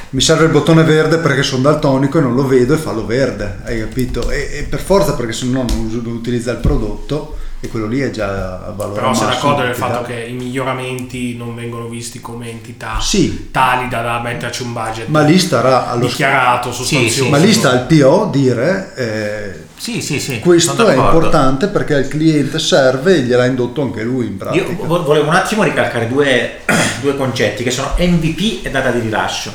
mi 0.10 0.22
serve 0.22 0.46
il 0.46 0.52
bottone 0.52 0.84
verde 0.84 1.20
perché 1.20 1.42
sono 1.42 1.62
daltonico 1.62 2.18
e 2.18 2.22
non 2.22 2.36
lo 2.36 2.46
vedo 2.46 2.74
e 2.74 2.78
fallo 2.78 3.06
verde, 3.06 3.60
hai 3.64 3.80
capito? 3.80 4.30
E, 4.30 4.50
e 4.52 4.64
per 4.64 4.80
forza 4.82 5.14
perché 5.14 5.32
se 5.32 5.46
no 5.46 5.66
non 5.66 6.06
utilizza 6.06 6.52
il 6.52 6.58
prodotto 6.58 7.38
e 7.66 7.70
quello 7.70 7.88
lì 7.88 8.00
è 8.00 8.10
già 8.12 8.62
a 8.66 8.72
valore 8.76 9.00
Però 9.00 9.14
sei 9.14 9.28
d'accordo 9.28 9.62
del 9.64 9.74
ti 9.74 9.80
fatto 9.80 10.02
dà. 10.02 10.08
che 10.08 10.20
i 10.24 10.34
miglioramenti 10.34 11.36
non 11.36 11.54
vengono 11.56 11.88
visti 11.88 12.20
come 12.22 12.50
entità 12.50 12.98
Sì. 13.00 13.50
tali 13.52 13.88
da, 13.88 14.02
da 14.02 14.20
metterci 14.20 14.64
un 14.64 14.74
budget 14.74 15.08
Ma 15.08 15.22
lì 15.22 15.38
starà 15.38 15.90
allo 15.90 16.06
dichiarato, 16.08 16.72
Sì, 16.72 16.78
sostanzioso. 16.84 17.24
sì. 17.26 17.30
ma 17.30 17.38
lì 17.38 17.54
sta 17.54 17.72
il 17.74 17.82
PO 17.82 18.30
dire 18.32 18.94
eh, 18.96 19.64
Sì, 19.78 20.02
sì, 20.02 20.20
sì. 20.20 20.40
questo 20.40 20.88
è 20.88 20.96
importante 20.96 21.68
perché 21.68 21.96
al 21.96 22.08
cliente 22.08 22.60
serve 22.60 23.16
e 23.18 23.20
gliel'ha 23.22 23.46
indotto 23.46 23.82
anche 23.82 24.04
lui 24.04 24.26
in 24.28 24.38
pratica. 24.38 24.64
Io 24.66 24.76
vo- 24.86 25.04
volevo 25.04 25.28
un 25.30 25.36
attimo 25.36 25.64
ricalcare 25.64 26.08
due, 26.08 26.60
due 27.02 27.16
concetti 27.18 27.64
che 27.64 27.72
sono 27.72 27.92
MVP 27.98 28.66
e 28.66 28.70
data 28.72 28.90
di 28.92 29.00
rilascio, 29.00 29.52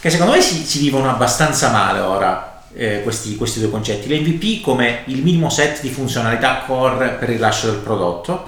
che 0.00 0.10
secondo 0.10 0.32
me 0.32 0.40
si, 0.40 0.56
si 0.64 0.78
vivono 0.78 1.08
abbastanza 1.10 1.70
male 1.70 2.00
ora. 2.00 2.55
Eh, 2.76 3.00
questi, 3.02 3.36
questi 3.36 3.60
due 3.60 3.70
concetti, 3.70 4.08
l'MVP 4.08 4.60
come 4.62 5.02
il 5.06 5.22
minimo 5.22 5.48
set 5.48 5.80
di 5.80 5.88
funzionalità 5.88 6.62
core 6.66 7.08
per 7.10 7.28
il 7.30 7.36
rilascio 7.36 7.70
del 7.70 7.80
prodotto. 7.80 8.44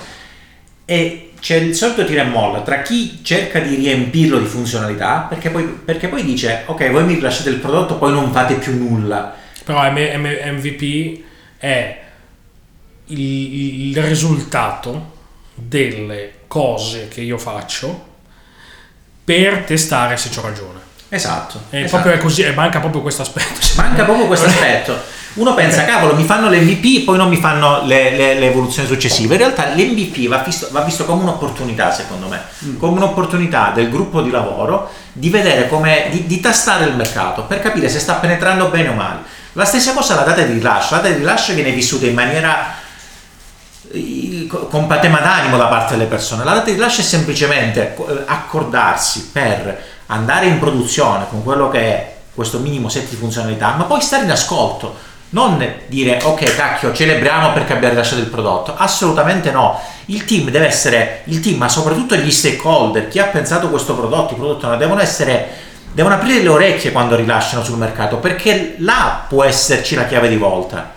E 0.84 1.30
c'è 1.40 1.56
il 1.56 1.74
solito 1.74 2.04
tira 2.04 2.22
e 2.22 2.26
molla 2.26 2.60
tra 2.62 2.82
chi 2.82 3.20
cerca 3.22 3.60
di 3.60 3.76
riempirlo 3.76 4.38
di 4.38 4.46
funzionalità 4.46 5.26
perché 5.28 5.50
poi, 5.50 5.64
perché 5.64 6.08
poi 6.08 6.24
dice 6.24 6.64
ok 6.66 6.90
voi 6.90 7.04
mi 7.04 7.14
rilasciate 7.14 7.50
il 7.50 7.58
prodotto 7.58 7.96
poi 7.96 8.12
non 8.12 8.32
fate 8.32 8.54
più 8.54 8.76
nulla. 8.76 9.34
Però 9.64 9.80
M- 9.90 9.96
M- 9.96 10.56
MVP 10.56 11.22
è 11.58 12.00
il, 13.06 13.88
il 13.88 14.02
risultato 14.02 15.16
delle 15.54 16.32
cose 16.46 17.08
che 17.08 17.20
io 17.20 17.38
faccio 17.38 18.06
per 19.24 19.64
testare 19.64 20.16
se 20.16 20.30
ho 20.38 20.42
ragione. 20.42 20.77
Esatto, 21.08 21.60
È 21.70 21.76
esatto. 21.76 22.02
proprio 22.02 22.22
così, 22.22 22.42
e 22.42 22.52
manca 22.52 22.80
proprio 22.80 23.00
questo 23.02 23.22
aspetto. 23.22 23.60
Manca 23.76 24.04
proprio 24.04 24.26
questo 24.26 24.46
aspetto. 24.48 25.16
Uno 25.34 25.54
pensa, 25.54 25.84
cavolo, 25.84 26.14
mi 26.16 26.24
fanno 26.24 26.48
l'MVP, 26.48 27.04
poi 27.04 27.16
non 27.16 27.28
mi 27.28 27.36
fanno 27.36 27.82
le, 27.84 28.10
le- 28.16 28.34
le 28.40 28.46
evoluzioni 28.46 28.88
successive. 28.88 29.34
In 29.34 29.40
realtà 29.40 29.68
l'MVP 29.72 30.26
va 30.26 30.38
visto, 30.38 30.68
va 30.72 30.80
visto 30.80 31.04
come 31.04 31.22
un'opportunità, 31.22 31.92
secondo 31.92 32.26
me, 32.26 32.40
come 32.78 32.96
un'opportunità 32.98 33.70
del 33.72 33.88
gruppo 33.88 34.20
di 34.20 34.30
lavoro 34.30 34.90
di 35.12 35.30
vedere 35.30 35.68
come, 35.68 36.08
di, 36.10 36.26
di 36.26 36.40
tastare 36.40 36.86
il 36.86 36.96
mercato 36.96 37.42
per 37.44 37.60
capire 37.60 37.88
se 37.88 38.00
sta 38.00 38.14
penetrando 38.14 38.66
bene 38.68 38.88
o 38.88 38.94
male. 38.94 39.20
La 39.52 39.64
stessa 39.64 39.92
cosa 39.92 40.14
la 40.16 40.22
data 40.22 40.42
di 40.42 40.54
rilascio. 40.54 40.94
La 40.94 41.00
data 41.02 41.12
di 41.12 41.18
rilascio 41.20 41.54
viene 41.54 41.70
vissuta 41.70 42.06
in 42.06 42.14
maniera 42.14 42.74
eh, 43.92 44.46
con 44.70 44.86
patema 44.86 45.20
d'animo 45.20 45.56
da 45.56 45.66
parte 45.66 45.94
delle 45.96 46.08
persone. 46.08 46.42
La 46.44 46.52
data 46.54 46.64
di 46.66 46.72
rilascio 46.72 47.00
è 47.00 47.04
semplicemente 47.04 47.94
eh, 47.96 48.22
accordarsi 48.26 49.28
per 49.32 49.82
andare 50.08 50.46
in 50.46 50.58
produzione 50.58 51.26
con 51.28 51.42
quello 51.42 51.70
che 51.70 51.80
è 51.80 52.16
questo 52.34 52.58
minimo 52.58 52.88
set 52.88 53.08
di 53.08 53.16
funzionalità, 53.16 53.74
ma 53.76 53.84
poi 53.84 54.00
stare 54.00 54.24
in 54.24 54.30
ascolto. 54.30 55.06
Non 55.30 55.62
dire 55.88 56.20
ok 56.22 56.56
cacchio 56.56 56.92
celebriamo 56.92 57.52
perché 57.52 57.74
abbiamo 57.74 57.94
rilasciato 57.94 58.22
il 58.22 58.28
prodotto, 58.28 58.74
assolutamente 58.76 59.50
no. 59.50 59.78
Il 60.06 60.24
team 60.24 60.48
deve 60.48 60.66
essere 60.66 61.22
il 61.24 61.40
team, 61.40 61.58
ma 61.58 61.68
soprattutto 61.68 62.16
gli 62.16 62.30
stakeholder, 62.30 63.08
chi 63.08 63.18
ha 63.18 63.24
pensato 63.24 63.68
questo 63.68 63.94
prodotto, 63.94 64.32
i 64.32 64.36
prodotti 64.36 64.64
no, 64.64 64.76
devono 64.76 65.00
essere 65.00 65.66
devono 65.92 66.14
aprire 66.14 66.42
le 66.42 66.48
orecchie 66.48 66.92
quando 66.92 67.16
rilasciano 67.16 67.62
sul 67.62 67.76
mercato, 67.76 68.18
perché 68.18 68.76
là 68.78 69.24
può 69.28 69.44
esserci 69.44 69.96
la 69.96 70.06
chiave 70.06 70.28
di 70.28 70.36
volta. 70.36 70.94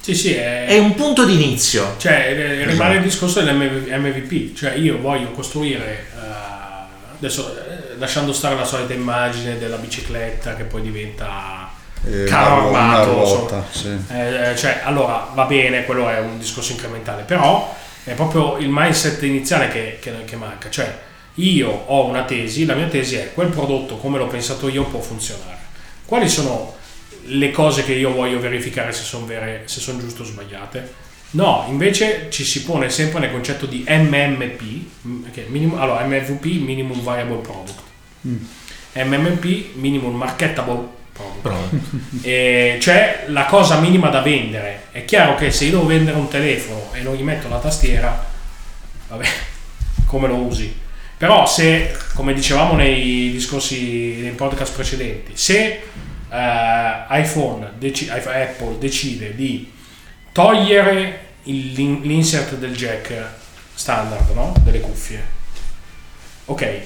Sì, 0.00 0.14
sì, 0.14 0.34
è, 0.34 0.66
È 0.66 0.78
un 0.78 0.94
punto 0.94 1.24
di 1.24 1.34
inizio. 1.34 1.94
Cioè, 1.96 2.34
eh, 2.36 2.64
rimane 2.66 2.96
il 2.96 3.02
discorso 3.02 3.40
dell'MVP, 3.40 4.54
cioè 4.54 4.74
io 4.74 5.00
voglio 5.00 5.30
costruire, 5.30 6.06
eh, 6.14 7.16
adesso 7.16 7.56
lasciando 7.98 8.32
stare 8.32 8.54
la 8.56 8.64
solita 8.64 8.92
immagine 8.92 9.58
della 9.58 9.76
bicicletta 9.76 10.54
che 10.54 10.64
poi 10.64 10.82
diventa 10.82 11.70
Eh, 12.04 12.24
carro 12.24 12.66
armato, 12.66 13.12
ruota, 13.12 13.64
sì. 13.70 13.96
Eh, 14.08 14.54
cioè, 14.56 14.80
allora 14.84 15.30
va 15.34 15.44
bene, 15.44 15.84
quello 15.84 16.08
è 16.08 16.18
un 16.18 16.38
discorso 16.38 16.72
incrementale, 16.72 17.22
però 17.22 17.74
è 18.04 18.12
proprio 18.14 18.56
il 18.58 18.68
mindset 18.70 19.22
iniziale 19.22 19.68
che, 19.68 19.98
che- 20.00 20.24
che 20.24 20.36
manca, 20.36 20.68
cioè 20.70 20.92
io 21.36 21.68
ho 21.70 22.04
una 22.06 22.24
tesi, 22.24 22.64
la 22.66 22.74
mia 22.74 22.88
tesi 22.88 23.14
è 23.16 23.32
quel 23.32 23.48
prodotto 23.48 23.96
come 23.96 24.18
l'ho 24.18 24.26
pensato 24.26 24.68
io 24.68 24.84
può 24.84 25.00
funzionare. 25.00 25.58
Quali 26.04 26.28
sono 26.28 26.76
le 27.26 27.50
cose 27.52 27.84
che 27.84 27.92
io 27.92 28.12
voglio 28.12 28.40
verificare 28.40 28.92
se 28.92 29.02
sono 29.04 29.24
vere, 29.24 29.62
se 29.66 29.80
sono 29.80 29.98
giuste 30.00 30.22
o 30.22 30.24
sbagliate? 30.24 30.92
No, 31.32 31.64
invece 31.68 32.28
ci 32.30 32.44
si 32.44 32.62
pone 32.62 32.90
sempre 32.90 33.20
nel 33.20 33.30
concetto 33.30 33.66
di 33.66 33.84
MMP, 33.88 35.30
che 35.32 35.46
minimum- 35.48 35.80
allora 35.80 36.04
MVP, 36.04 36.44
Minimum 36.60 37.00
Viable 37.00 37.36
Product. 37.36 37.80
MMP, 38.94 39.74
Minimum 39.74 40.14
Marketable 40.14 40.86
Product. 41.40 41.74
E 42.22 42.78
cioè 42.80 43.24
la 43.28 43.46
cosa 43.46 43.78
minima 43.80 44.08
da 44.08 44.20
vendere. 44.20 44.84
È 44.90 45.04
chiaro 45.04 45.34
che 45.34 45.50
se 45.50 45.64
io 45.64 45.70
devo 45.72 45.86
vendere 45.86 46.16
un 46.18 46.28
telefono 46.28 46.90
e 46.92 47.00
non 47.00 47.14
gli 47.14 47.22
metto 47.22 47.48
la 47.48 47.58
tastiera, 47.58 48.24
vabbè, 49.08 49.26
come 50.06 50.28
lo 50.28 50.34
usi? 50.36 50.80
Però 51.16 51.46
se, 51.46 51.96
come 52.14 52.34
dicevamo 52.34 52.74
nei 52.74 53.30
discorsi 53.30 54.16
nei 54.20 54.32
podcast 54.32 54.74
precedenti, 54.74 55.32
se 55.34 55.82
eh, 56.30 57.04
iPhone, 57.10 57.72
deci- 57.78 58.08
Apple 58.10 58.76
decide 58.78 59.34
di 59.34 59.70
togliere 60.32 61.20
il- 61.44 61.72
l'in- 61.72 62.00
l'insert 62.02 62.54
del 62.54 62.74
jack 62.74 63.12
standard, 63.74 64.30
no? 64.34 64.52
Delle 64.60 64.80
cuffie, 64.80 65.22
ok, 66.46 66.80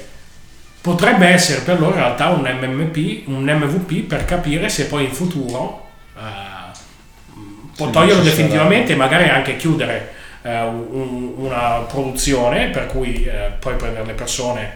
potrebbe 0.81 1.27
essere 1.29 1.61
per 1.63 1.79
loro 1.81 1.93
in 1.95 1.99
realtà 2.01 2.29
un 2.29 2.43
MMP, 2.43 3.25
un 3.29 3.45
MVP 3.45 4.07
per 4.07 4.25
capire 4.25 4.69
se 4.69 4.87
poi 4.87 5.05
in 5.05 5.13
futuro 5.13 5.85
eh, 6.17 6.75
può 7.77 7.91
toglierlo 7.91 8.23
definitivamente 8.23 8.93
e 8.93 8.97
magari 8.97 9.29
anche 9.29 9.57
chiudere 9.57 10.15
eh, 10.43 10.63
un- 10.63 11.35
una 11.37 11.81
produzione 11.89 12.69
per 12.69 12.87
cui 12.87 13.25
eh, 13.25 13.51
poi 13.59 13.75
prendere 13.75 14.07
le 14.07 14.13
persone 14.15 14.73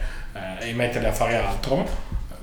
eh, 0.59 0.69
e 0.69 0.73
metterle 0.73 1.07
a 1.07 1.13
fare 1.13 1.37
altro, 1.37 1.87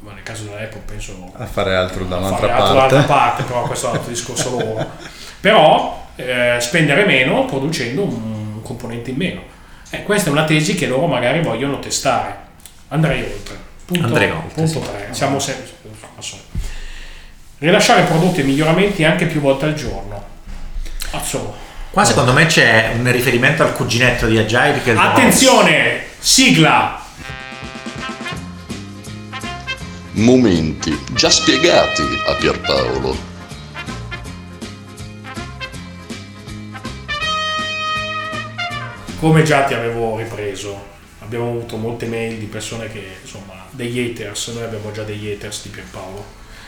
ma 0.00 0.12
nel 0.14 0.22
caso 0.22 0.44
dell'Apple 0.44 0.80
penso 0.86 1.30
A 1.36 1.44
fare 1.46 1.74
altro 1.76 2.04
a 2.04 2.06
dall'altra 2.06 2.48
fare 2.48 2.52
altro 2.52 2.78
parte. 2.78 3.06
parte, 3.06 3.42
però 3.44 3.62
questo 3.62 3.86
è 3.86 3.90
un 3.90 3.96
altro 3.96 4.10
discorso 4.10 4.50
loro. 4.50 4.90
Però 5.40 6.07
eh, 6.18 6.56
spendere 6.60 7.04
meno 7.04 7.44
producendo 7.44 8.02
un 8.02 8.60
componente 8.62 9.10
in 9.10 9.16
meno. 9.16 9.42
Eh, 9.90 10.02
questa 10.02 10.28
è 10.28 10.32
una 10.32 10.44
tesi 10.44 10.74
che 10.74 10.86
loro 10.86 11.06
magari 11.06 11.40
vogliono 11.40 11.78
testare. 11.78 12.36
Andrei 12.88 13.22
oltre. 13.22 13.56
Punto, 13.84 14.04
Andrei 14.04 14.30
oltre, 14.30 14.50
punto 14.54 14.80
sì. 14.82 14.90
3. 14.90 15.08
Siamo 15.12 15.38
sempre. 15.38 15.76
Rilasciare 17.58 18.02
prodotti 18.02 18.40
e 18.40 18.44
miglioramenti 18.44 19.04
anche 19.04 19.26
più 19.26 19.40
volte 19.40 19.66
al 19.66 19.74
giorno. 19.74 20.22
Azzo. 21.12 21.66
Qua 21.90 22.04
secondo 22.04 22.32
me 22.32 22.46
c'è 22.46 22.92
un 22.96 23.10
riferimento 23.10 23.62
al 23.62 23.72
cuginetto 23.74 24.26
di 24.26 24.36
Agile 24.38 24.82
che 24.82 24.92
Attenzione! 24.92 26.04
Sigla! 26.18 27.02
Momenti 30.12 30.98
già 31.12 31.30
spiegati 31.30 32.02
a 32.26 32.34
Pierpaolo. 32.34 33.37
Come 39.20 39.42
già 39.42 39.62
ti 39.64 39.74
avevo 39.74 40.16
ripreso, 40.16 40.80
abbiamo 41.20 41.48
avuto 41.48 41.76
molte 41.76 42.06
mail 42.06 42.36
di 42.38 42.44
persone 42.46 42.88
che, 42.88 43.02
insomma, 43.22 43.54
degli 43.70 43.98
haters, 43.98 44.48
noi 44.48 44.62
abbiamo 44.62 44.92
già 44.92 45.02
degli 45.02 45.28
haters 45.30 45.62
di 45.64 45.70
Pierpaolo, 45.70 46.24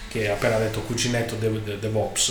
che 0.08 0.28
appena 0.28 0.58
detto 0.58 0.80
cucinetto 0.80 1.36
de- 1.36 1.62
de- 1.62 1.78
DevOps 1.78 2.30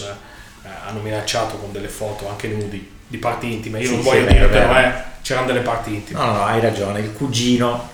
eh, 0.64 0.68
hanno 0.88 1.00
minacciato 1.00 1.56
con 1.56 1.72
delle 1.72 1.88
foto 1.88 2.28
anche 2.28 2.50
nudi 2.50 2.90
di 3.08 3.18
parti 3.18 3.52
intime. 3.54 3.80
Io 3.80 3.86
Sì, 3.88 3.94
non 3.94 4.02
sì, 4.04 4.10
voglio 4.10 4.20
è 4.26 4.34
vero, 4.34 4.48
dire 4.50 4.62
però, 4.62 4.80
eh, 4.80 4.94
c'erano 5.22 5.48
delle 5.48 5.62
parti 5.62 5.94
intime. 5.94 6.20
No, 6.20 6.32
no, 6.34 6.44
hai 6.44 6.60
ragione, 6.60 7.00
il 7.00 7.14
cugino 7.14 7.90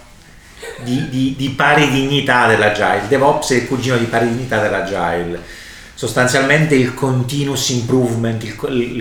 di, 0.84 1.08
di- 1.10 1.36
di 1.38 1.50
pari 1.50 1.89
dignità 1.91 2.48
dell'Agile. 2.48 3.08
DevOps 3.08 3.51
è 3.51 3.55
il 3.58 3.67
cugino 3.67 3.98
di 3.98 4.05
pari 4.05 4.27
dignità 4.29 4.60
dell'Agile. 4.60 5.39
Sostanzialmente 5.94 6.74
il 6.74 6.96
continuous 6.96 7.70
improvement, 7.70 8.44
il 8.44 8.55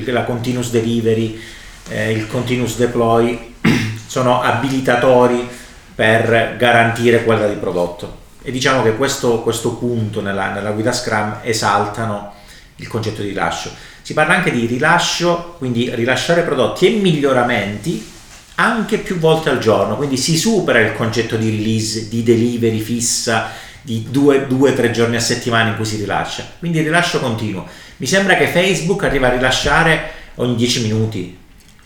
il- 0.04 0.12
la 0.12 0.24
continuous 0.24 0.70
delivery, 0.70 1.40
eh, 1.88 2.12
il 2.12 2.26
continuous 2.26 2.76
deploy 2.76 3.54
sono 4.06 4.40
abilitatori 4.40 5.48
per 5.94 6.56
garantire 6.56 7.24
qualità 7.24 7.48
di 7.48 7.56
prodotto. 7.56 8.22
E 8.42 8.50
diciamo 8.50 8.82
che 8.82 8.96
questo, 8.96 9.40
questo 9.40 9.74
punto 9.74 10.20
nella, 10.20 10.52
nella 10.52 10.72
guida 10.72 10.92
Scrum 10.92 11.38
esaltano 11.42 12.32
il 12.76 12.88
concetto 12.88 13.22
di 13.22 13.28
rilascio. 13.28 13.70
Si 14.02 14.12
parla 14.12 14.34
anche 14.34 14.50
di 14.50 14.66
rilascio, 14.66 15.54
quindi 15.58 15.94
rilasciare 15.94 16.42
prodotti 16.42 16.86
e 16.86 17.00
miglioramenti 17.00 18.12
anche 18.56 18.98
più 18.98 19.18
volte 19.18 19.50
al 19.50 19.58
giorno, 19.58 19.96
quindi 19.96 20.16
si 20.16 20.36
supera 20.36 20.78
il 20.80 20.94
concetto 20.94 21.36
di 21.36 21.50
release, 21.50 22.08
di 22.08 22.22
delivery 22.22 22.80
fissa, 22.80 23.50
di 23.80 24.06
due 24.10 24.46
o 24.48 24.72
tre 24.72 24.90
giorni 24.90 25.16
a 25.16 25.20
settimana 25.20 25.70
in 25.70 25.76
cui 25.76 25.84
si 25.84 25.96
rilascia, 25.96 26.46
quindi 26.58 26.80
rilascio 26.80 27.20
continuo. 27.20 27.66
Mi 27.96 28.06
sembra 28.06 28.36
che 28.36 28.48
Facebook 28.48 29.04
arriva 29.04 29.28
a 29.28 29.30
rilasciare 29.30 30.10
ogni 30.36 30.54
10 30.54 30.82
minuti. 30.82 31.38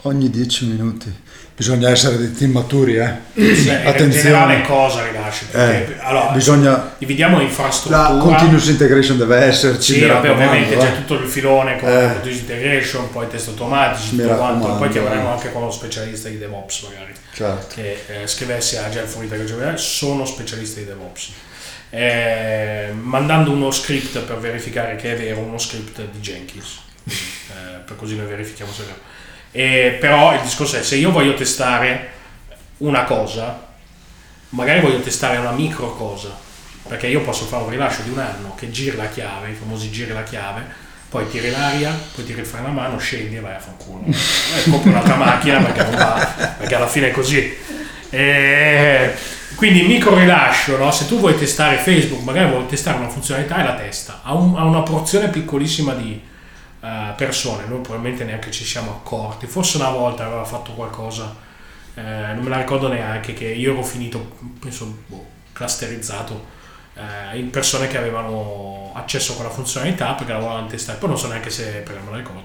Ogni 0.02 0.30
10 0.30 0.66
minuti. 0.66 1.12
Bisogna 1.56 1.90
essere 1.90 2.18
dei 2.18 2.32
team 2.32 2.52
maturi, 2.52 2.98
eh. 2.98 3.14
Sì, 3.34 3.68
Attenzione. 3.68 4.10
Generale 4.10 4.62
cosa 4.62 5.04
rilasci? 5.04 5.46
Eh, 5.50 5.96
allora, 5.98 6.30
bisogna... 6.30 6.94
Dividiamo 6.98 7.40
infrastruttura. 7.40 8.12
La 8.12 8.18
continuous 8.20 8.68
integration 8.68 9.18
deve 9.18 9.38
esserci. 9.38 9.94
Sì, 9.94 10.06
vabbè, 10.06 10.30
ovviamente 10.30 10.76
c'è 10.76 10.94
tutto 10.94 11.14
il 11.14 11.26
filone 11.26 11.80
con 11.80 11.88
eh. 11.88 12.12
continuous 12.12 12.38
integration, 12.38 13.10
poi 13.10 13.26
test 13.26 13.48
automatici, 13.48 14.16
tutto 14.16 14.36
quanto. 14.36 14.76
Poi 14.76 14.88
chiameremo 14.88 15.32
anche 15.32 15.50
con 15.50 15.62
lo 15.62 15.72
specialista 15.72 16.28
di 16.28 16.38
DevOps 16.38 16.82
magari. 16.82 17.12
Certo. 17.32 17.74
Che 17.74 18.04
eh, 18.06 18.26
scrivesse 18.28 18.78
Agile 18.78 19.06
for 19.06 19.24
Integration, 19.24 19.76
sono 19.78 20.24
specialisti 20.26 20.78
di 20.78 20.86
DevOps. 20.86 21.30
Eh, 21.90 22.92
mandando 23.00 23.50
uno 23.50 23.72
script 23.72 24.20
per 24.20 24.38
verificare 24.38 24.94
che 24.94 25.14
è 25.14 25.16
vero, 25.16 25.40
uno 25.40 25.58
script 25.58 26.00
di 26.02 26.20
Jenkins. 26.20 26.78
Eh, 27.04 27.78
per 27.84 27.96
così 27.96 28.14
noi 28.14 28.26
verifichiamo 28.26 28.70
se 28.70 28.82
è 28.82 28.84
vero 28.84 29.16
e, 29.50 29.96
però 30.00 30.34
il 30.34 30.40
discorso 30.42 30.76
è 30.76 30.82
se 30.82 30.96
io 30.96 31.10
voglio 31.10 31.34
testare 31.34 32.10
una 32.78 33.04
cosa, 33.04 33.66
magari 34.50 34.80
voglio 34.80 35.00
testare 35.00 35.36
una 35.38 35.52
micro 35.52 35.94
cosa, 35.94 36.36
perché 36.86 37.06
io 37.06 37.20
posso 37.20 37.44
fare 37.44 37.64
un 37.64 37.70
rilascio 37.70 38.02
di 38.02 38.10
un 38.10 38.18
anno 38.18 38.54
che 38.54 38.70
giri 38.70 38.96
la 38.96 39.08
chiave, 39.08 39.50
i 39.50 39.54
famosi 39.54 39.90
giri 39.90 40.12
la 40.12 40.22
chiave, 40.22 40.86
poi 41.08 41.28
tiri 41.28 41.50
l'aria, 41.50 41.98
poi 42.14 42.24
tiri 42.24 42.40
il 42.40 42.46
freno 42.46 42.68
a 42.68 42.70
mano, 42.70 42.98
scendi 42.98 43.36
e 43.36 43.40
vai 43.40 43.54
a 43.54 43.58
fanculo. 43.58 44.04
e 44.06 44.70
compri 44.70 44.90
un'altra 44.90 45.16
macchina 45.16 45.60
perché 45.60 45.82
non 45.82 45.94
va, 45.94 46.54
perché 46.58 46.74
alla 46.74 46.88
fine 46.88 47.08
è 47.08 47.10
così. 47.10 47.56
E 48.10 49.12
quindi 49.54 49.82
micro 49.82 50.16
rilascio, 50.16 50.76
no? 50.76 50.90
se 50.90 51.06
tu 51.06 51.18
vuoi 51.18 51.36
testare 51.36 51.78
Facebook, 51.78 52.22
magari 52.22 52.50
vuoi 52.50 52.66
testare 52.66 52.98
una 52.98 53.08
funzionalità 53.08 53.58
e 53.58 53.64
la 53.64 53.74
testa, 53.74 54.20
ha, 54.22 54.34
un, 54.34 54.56
ha 54.56 54.64
una 54.64 54.82
porzione 54.82 55.28
piccolissima 55.28 55.94
di, 55.94 56.20
uh, 56.80 57.14
persone, 57.16 57.64
noi 57.66 57.80
probabilmente 57.80 58.24
neanche 58.24 58.50
ci 58.50 58.64
siamo 58.64 58.90
accorti, 58.90 59.46
forse 59.46 59.76
una 59.76 59.90
volta 59.90 60.24
aveva 60.24 60.44
fatto 60.44 60.72
qualcosa, 60.72 61.34
eh, 61.94 62.02
non 62.34 62.44
me 62.44 62.48
la 62.48 62.58
ricordo 62.58 62.88
neanche, 62.88 63.34
che 63.34 63.46
io 63.46 63.72
ero 63.72 63.82
finito, 63.82 64.36
penso, 64.60 64.98
boh, 65.06 65.26
clusterizzato 65.52 66.56
eh, 66.94 67.38
in 67.38 67.50
persone 67.50 67.88
che 67.88 67.98
avevano 67.98 68.92
accesso 68.94 69.32
a 69.32 69.34
quella 69.36 69.50
funzionalità 69.50 70.12
perché 70.12 70.32
la 70.32 70.38
volevano 70.38 70.66
testare, 70.66 70.98
poi 70.98 71.08
non 71.08 71.18
so 71.18 71.28
neanche 71.28 71.50
se 71.50 71.64
perché 71.64 72.00
me 72.04 72.10
la 72.10 72.16
ricordo. 72.18 72.42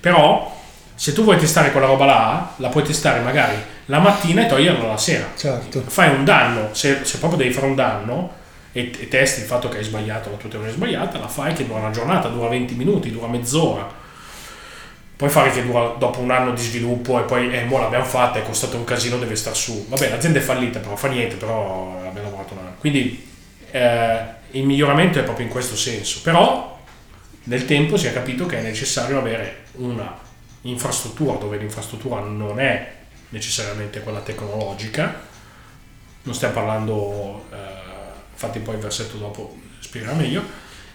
Però 0.00 0.58
se 0.94 1.12
tu 1.14 1.22
vuoi 1.24 1.38
testare 1.38 1.70
quella 1.70 1.86
roba 1.86 2.04
là, 2.04 2.52
la 2.56 2.68
puoi 2.68 2.84
testare 2.84 3.20
magari 3.20 3.56
la 3.86 3.98
mattina 3.98 4.44
e 4.44 4.46
toglierla 4.46 4.86
la 4.86 4.96
sera. 4.98 5.26
Certo. 5.34 5.82
Fai 5.86 6.14
un 6.14 6.24
danno, 6.24 6.68
se, 6.72 7.04
se 7.04 7.18
proprio 7.18 7.38
devi 7.38 7.52
fare 7.54 7.66
un 7.66 7.74
danno, 7.74 8.32
e, 8.72 8.92
e 8.98 9.08
testi 9.08 9.40
il 9.40 9.46
fatto 9.46 9.68
che 9.68 9.78
hai 9.78 9.84
sbagliato, 9.84 10.30
la 10.30 10.36
tua 10.36 10.48
teoria 10.48 10.70
sbagliata, 10.70 11.18
la 11.18 11.28
fai 11.28 11.52
che 11.54 11.66
dura 11.66 11.80
una 11.80 11.90
giornata, 11.90 12.28
dura 12.28 12.48
20 12.48 12.74
minuti, 12.74 13.10
dura 13.10 13.26
mezz'ora. 13.26 13.98
Puoi 15.16 15.28
fare 15.28 15.50
che 15.50 15.64
dura 15.64 15.94
dopo 15.98 16.20
un 16.20 16.30
anno 16.30 16.52
di 16.52 16.62
sviluppo 16.62 17.18
e 17.18 17.24
poi, 17.24 17.52
eh, 17.52 17.64
mo 17.64 17.78
l'abbiamo 17.78 18.04
fatta, 18.04 18.38
è 18.38 18.42
costato 18.42 18.76
un 18.76 18.84
casino, 18.84 19.18
deve 19.18 19.36
star 19.36 19.54
su. 19.54 19.86
Vabbè, 19.88 20.08
l'azienda 20.08 20.38
è 20.38 20.42
fallita, 20.42 20.78
però 20.78 20.96
fa 20.96 21.08
niente, 21.08 21.36
però 21.36 21.98
abbiamo 22.06 22.30
lavorato 22.30 22.54
un 22.54 22.60
anno. 22.60 22.74
Quindi 22.78 23.28
eh, 23.70 24.18
il 24.52 24.64
miglioramento 24.64 25.18
è 25.18 25.22
proprio 25.24 25.44
in 25.44 25.52
questo 25.52 25.76
senso. 25.76 26.20
Però 26.22 26.78
nel 27.44 27.66
tempo 27.66 27.96
si 27.96 28.06
è 28.06 28.12
capito 28.12 28.46
che 28.46 28.58
è 28.58 28.62
necessario 28.62 29.18
avere 29.18 29.64
una 29.72 30.16
infrastruttura 30.62 31.36
dove 31.36 31.56
l'infrastruttura 31.58 32.20
non 32.20 32.60
è 32.60 32.92
necessariamente 33.30 34.00
quella 34.00 34.20
tecnologica, 34.20 35.20
non 36.22 36.34
stiamo 36.34 36.54
parlando... 36.54 37.44
Eh, 37.52 37.79
infatti 38.40 38.58
poi 38.60 38.76
il 38.76 38.80
versetto 38.80 39.18
dopo 39.18 39.54
spiegherà 39.80 40.14
meglio, 40.14 40.42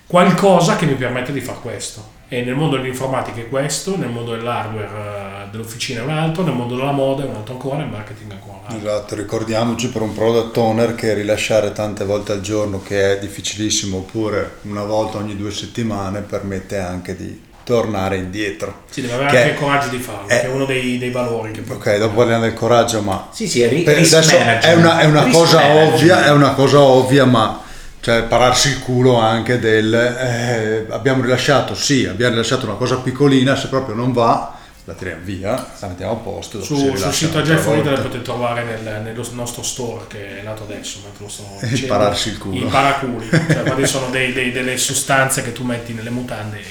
qualcosa 0.07 0.75
che 0.77 0.87
mi 0.87 0.95
permette 0.95 1.31
di 1.31 1.41
fare 1.41 1.59
questo. 1.61 2.13
E 2.27 2.41
nel 2.41 2.55
mondo 2.55 2.77
dell'informatica 2.77 3.39
è 3.39 3.47
questo, 3.47 3.95
nel 3.97 4.09
mondo 4.09 4.31
dell'hardware 4.31 4.87
uh, 4.87 5.51
dell'officina 5.51 6.01
è 6.01 6.03
un 6.03 6.09
altro, 6.09 6.41
nel 6.41 6.55
mondo 6.55 6.75
della 6.75 6.91
moda 6.91 7.23
è 7.23 7.27
un 7.27 7.35
altro 7.35 7.53
ancora, 7.53 7.77
nel 7.77 7.89
marketing 7.89 8.31
ancora 8.31 8.57
un 8.57 8.63
altro. 8.63 8.77
Esatto, 8.79 9.15
ricordiamoci 9.15 9.89
per 9.89 10.01
un 10.01 10.11
product 10.11 10.57
owner 10.57 10.95
che 10.95 11.13
rilasciare 11.13 11.71
tante 11.71 12.03
volte 12.03 12.31
al 12.31 12.41
giorno, 12.41 12.81
che 12.81 13.13
è 13.13 13.19
difficilissimo, 13.19 13.97
oppure 13.97 14.55
una 14.63 14.83
volta 14.83 15.19
ogni 15.19 15.37
due 15.37 15.51
settimane, 15.51 16.21
permette 16.21 16.79
anche 16.79 17.15
di 17.15 17.39
tornare 17.65 18.17
indietro. 18.17 18.83
Sì, 18.89 19.01
deve 19.01 19.15
avere 19.15 19.37
anche 19.37 19.49
il 19.49 19.57
coraggio 19.57 19.87
di 19.89 19.97
farlo, 19.97 20.27
è, 20.27 20.39
che 20.39 20.43
è 20.43 20.49
uno 20.49 20.65
dei, 20.65 20.97
dei 20.97 21.09
valori 21.09 21.51
che 21.51 21.63
Ok, 21.67 21.97
dopo 21.97 22.15
parliamo 22.17 22.43
del 22.43 22.53
coraggio, 22.53 23.01
ma 23.01 23.27
sì, 23.33 23.47
sì, 23.47 23.61
è 23.61 23.83
per 23.83 23.97
adesso 23.97 24.37
è 24.37 24.73
una, 24.73 24.99
è 24.99 25.05
una 25.05 25.27
cosa 25.29 25.57
management. 25.57 25.93
ovvia, 25.93 26.25
è 26.25 26.31
una 26.31 26.53
cosa 26.53 26.79
ovvia, 26.79 27.25
ma 27.25 27.61
cioè 27.99 28.21
pararsi 28.23 28.67
il 28.69 28.79
culo 28.81 29.17
anche 29.17 29.59
del 29.59 29.91
eh, 29.93 30.85
abbiamo 30.91 31.23
rilasciato, 31.23 31.73
sì, 31.73 32.05
abbiamo 32.05 32.33
rilasciato 32.33 32.65
una 32.65 32.75
cosa 32.75 32.97
piccolina, 32.97 33.55
se 33.55 33.67
proprio 33.67 33.95
non 33.95 34.13
va 34.13 34.54
la 34.85 34.93
tiriamo 34.93 35.21
via, 35.23 35.67
la 35.79 35.87
mettiamo 35.87 36.11
a 36.11 36.15
posto. 36.15 36.61
Su, 36.63 36.95
sul 36.95 37.11
sito 37.11 37.39
Agile 37.39 37.57
Forita 37.57 37.89
la 37.89 37.99
potete 37.99 38.21
trovare 38.21 38.63
nel, 38.63 39.01
nello 39.01 39.27
nostro 39.31 39.63
store 39.63 40.05
che 40.07 40.39
è 40.39 40.43
nato 40.43 40.63
adesso, 40.63 40.99
mentre 41.03 41.25
lo. 41.25 41.65
Impararsi 41.75 42.29
il 42.29 42.37
culo. 42.37 42.67
I 42.67 42.69
paraculi, 42.69 43.27
cioè 43.29 43.85
sono 43.85 44.09
dei, 44.09 44.31
dei, 44.31 44.51
delle 44.51 44.77
sostanze 44.77 45.41
che 45.41 45.51
tu 45.51 45.63
metti 45.63 45.93
nelle 45.93 46.11
mutande 46.11 46.59
e 46.59 46.65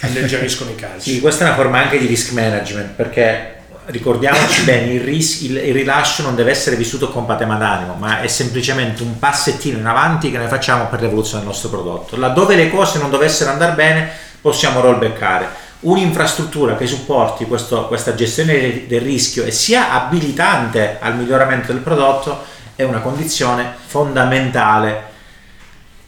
alleggeriscono 0.00 0.70
i 0.70 0.74
calci. 0.74 1.12
Sì, 1.12 1.20
questa 1.20 1.44
è 1.44 1.46
una 1.46 1.56
forma 1.56 1.78
anche 1.78 1.98
di 1.98 2.06
risk 2.06 2.32
management 2.32 2.90
perché 2.94 3.54
ricordiamoci 3.86 4.62
bene, 4.64 4.92
il, 4.94 5.00
ris- 5.00 5.42
il, 5.42 5.56
il, 5.56 5.72
rilascio 5.72 6.22
non 6.22 6.34
deve 6.34 6.50
essere 6.50 6.74
vissuto 6.74 7.10
con 7.10 7.26
patema 7.26 7.54
d'animo, 7.54 7.94
ma 7.94 8.22
è 8.22 8.26
semplicemente 8.26 9.04
un 9.04 9.20
passettino 9.20 9.78
in 9.78 9.86
avanti 9.86 10.32
che 10.32 10.38
noi 10.38 10.48
facciamo 10.48 10.88
per 10.88 11.00
l'evoluzione 11.00 11.44
del 11.44 11.52
nostro 11.52 11.68
prodotto. 11.68 12.16
Laddove 12.16 12.56
le 12.56 12.68
cose 12.70 12.98
non 12.98 13.08
dovessero 13.08 13.50
andare 13.50 13.72
bene, 13.74 14.10
possiamo 14.40 14.80
rollbackare 14.80 15.64
un'infrastruttura 15.86 16.76
che 16.76 16.86
supporti 16.86 17.44
questo, 17.46 17.86
questa 17.86 18.14
gestione 18.14 18.86
del 18.86 19.00
rischio 19.00 19.44
e 19.44 19.52
sia 19.52 19.92
abilitante 19.92 20.98
al 21.00 21.16
miglioramento 21.16 21.72
del 21.72 21.80
prodotto 21.80 22.44
è 22.74 22.82
una 22.82 23.00
condizione 23.00 23.74
fondamentale 23.86 25.14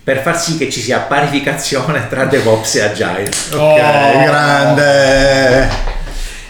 per 0.03 0.21
far 0.23 0.39
sì 0.39 0.57
che 0.57 0.71
ci 0.71 0.81
sia 0.81 1.01
parificazione 1.01 2.09
tra 2.09 2.25
DevOps 2.25 2.75
e 2.77 2.83
Agile. 2.83 3.31
Ok, 3.53 3.59
oh, 3.59 4.23
grande! 4.25 5.69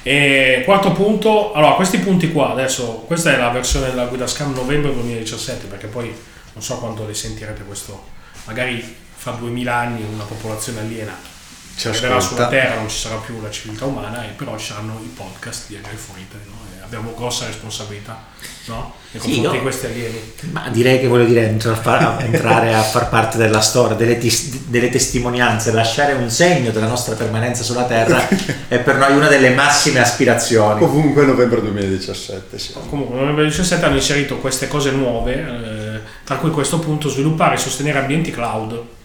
E 0.03 0.63
quarto 0.65 0.93
punto, 0.93 1.53
allora 1.53 1.73
questi 1.73 1.99
punti 1.99 2.33
qua, 2.33 2.53
adesso 2.53 3.05
questa 3.07 3.35
è 3.35 3.37
la 3.37 3.51
versione 3.51 3.91
della 3.91 4.07
guida 4.07 4.27
Scam 4.27 4.55
novembre 4.55 4.93
2017 4.95 5.67
perché 5.67 5.89
poi 5.89 6.07
non 6.53 6.63
so 6.63 6.79
quando 6.79 7.05
le 7.05 7.15
sentirete 7.15 7.63
questo, 7.65 8.07
magari 8.45 8.97
fra 9.15 9.33
2000 9.33 9.75
anni 9.75 10.07
una 10.11 10.25
popolazione 10.25 10.81
aliena 10.81 11.37
ci 11.79 11.87
arriverà 11.87 12.19
sulla 12.19 12.49
Terra, 12.49 12.75
non 12.75 12.89
ci 12.89 12.99
sarà 12.99 13.17
più 13.17 13.41
la 13.41 13.51
civiltà 13.51 13.85
umana, 13.85 14.25
e 14.25 14.31
però 14.31 14.59
ci 14.59 14.67
saranno 14.67 15.01
i 15.01 15.13
podcast 15.15 15.69
di 15.69 15.77
Agile 15.77 15.95
Italy, 15.95 16.43
no? 16.47 16.67
abbiamo 16.83 17.13
grossa 17.15 17.45
responsabilità 17.45 18.25
no? 18.67 18.95
nei 19.11 19.21
confronti 19.21 19.49
sì, 19.49 19.57
di 19.57 19.61
questi 19.61 19.87
alieni. 19.87 20.33
Ma 20.51 20.69
direi 20.71 20.99
che 20.99 21.07
voglio 21.07 21.27
dire 21.27 21.47
entrare 21.47 22.75
a 22.75 22.83
far 22.83 23.11
parte 23.11 23.37
della 23.37 23.61
storia, 23.61 23.95
delle, 23.95 24.19
delle, 24.67 24.89
testimonianze, 24.89 25.71
lasciare 25.71 26.15
un 26.15 26.31
segno 26.31 26.71
della 26.71 26.89
nostra 26.89 27.15
permanenza 27.15 27.63
sulla 27.63 27.85
Terra 27.85 28.27
è 28.69 28.79
per 28.79 28.97
noi 28.97 29.15
una 29.15 29.29
delle 29.29 29.51
massime 29.51 30.01
aspirazioni. 30.01 30.81
Comunque 30.81 31.27
novembre 31.27 31.61
2017, 31.61 32.59
sì. 32.59 32.73
Comunque 32.73 33.15
novembre 33.15 33.45
2017 33.45 33.85
hanno 33.85 33.97
inserito 33.97 34.39
queste 34.39 34.67
cose 34.67 34.91
nuove, 34.91 35.35
eh, 35.35 36.01
tra 36.25 36.37
cui 36.37 36.51
questo 36.51 36.79
punto 36.79 37.09
sviluppare 37.11 37.55
e 37.55 37.59
sostenere 37.59 37.99
ambienti 37.99 38.31
cloud 38.31 38.97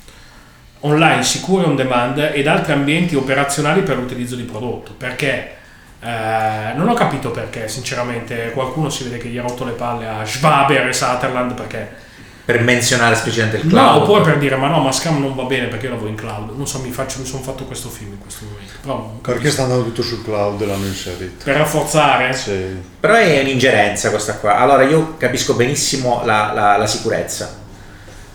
online 0.85 1.23
sicuri 1.23 1.65
on 1.65 1.75
demand 1.75 2.17
ed 2.33 2.47
altri 2.47 2.73
ambienti 2.73 3.15
operazionali 3.15 3.81
per 3.81 3.97
l'utilizzo 3.97 4.35
di 4.35 4.43
prodotto. 4.43 4.93
Perché? 4.97 5.55
Eh, 6.01 6.73
non 6.75 6.89
ho 6.89 6.93
capito 6.93 7.31
perché, 7.31 7.67
sinceramente, 7.67 8.51
qualcuno 8.53 8.89
si 8.89 9.03
vede 9.03 9.17
che 9.17 9.29
gli 9.29 9.37
ha 9.37 9.41
rotto 9.41 9.63
le 9.63 9.71
palle 9.71 10.07
a 10.07 10.25
Schwaber 10.25 10.87
e 10.87 10.93
Sutherland 10.93 11.53
perché... 11.53 12.11
Per 12.45 12.59
menzionare 12.59 13.15
specialmente 13.15 13.65
il 13.65 13.69
cloud. 13.69 13.95
No, 13.95 14.03
oppure 14.03 14.21
per 14.21 14.37
dire, 14.37 14.57
ma 14.57 14.67
no, 14.67 14.81
ma 14.81 14.91
Scam 14.91 15.17
non 15.17 15.33
va 15.33 15.43
bene 15.43 15.67
perché 15.67 15.85
io 15.85 15.93
lavoro 15.93 16.09
in 16.09 16.15
cloud. 16.15 16.57
Non 16.57 16.67
so, 16.67 16.79
mi, 16.79 16.91
faccio, 16.91 17.19
mi 17.19 17.25
sono 17.25 17.41
fatto 17.41 17.63
questo 17.63 17.87
film 17.87 18.11
in 18.11 18.19
questo 18.19 18.43
momento. 18.43 18.73
Però, 18.81 19.17
perché 19.21 19.49
sta 19.49 19.61
andando 19.63 19.85
tutto 19.85 20.01
sul 20.01 20.25
cloud 20.25 20.59
e 20.59 20.65
l'hanno 20.65 20.85
inserito. 20.85 21.45
Per 21.45 21.55
rafforzare? 21.55 22.33
Sì. 22.33 22.81
Però 22.99 23.13
è 23.13 23.39
un'ingerenza 23.39 24.09
questa 24.09 24.35
qua. 24.35 24.57
Allora, 24.57 24.83
io 24.83 25.15
capisco 25.15 25.53
benissimo 25.53 26.23
la, 26.25 26.51
la, 26.53 26.75
la 26.75 26.85
sicurezza. 26.85 27.61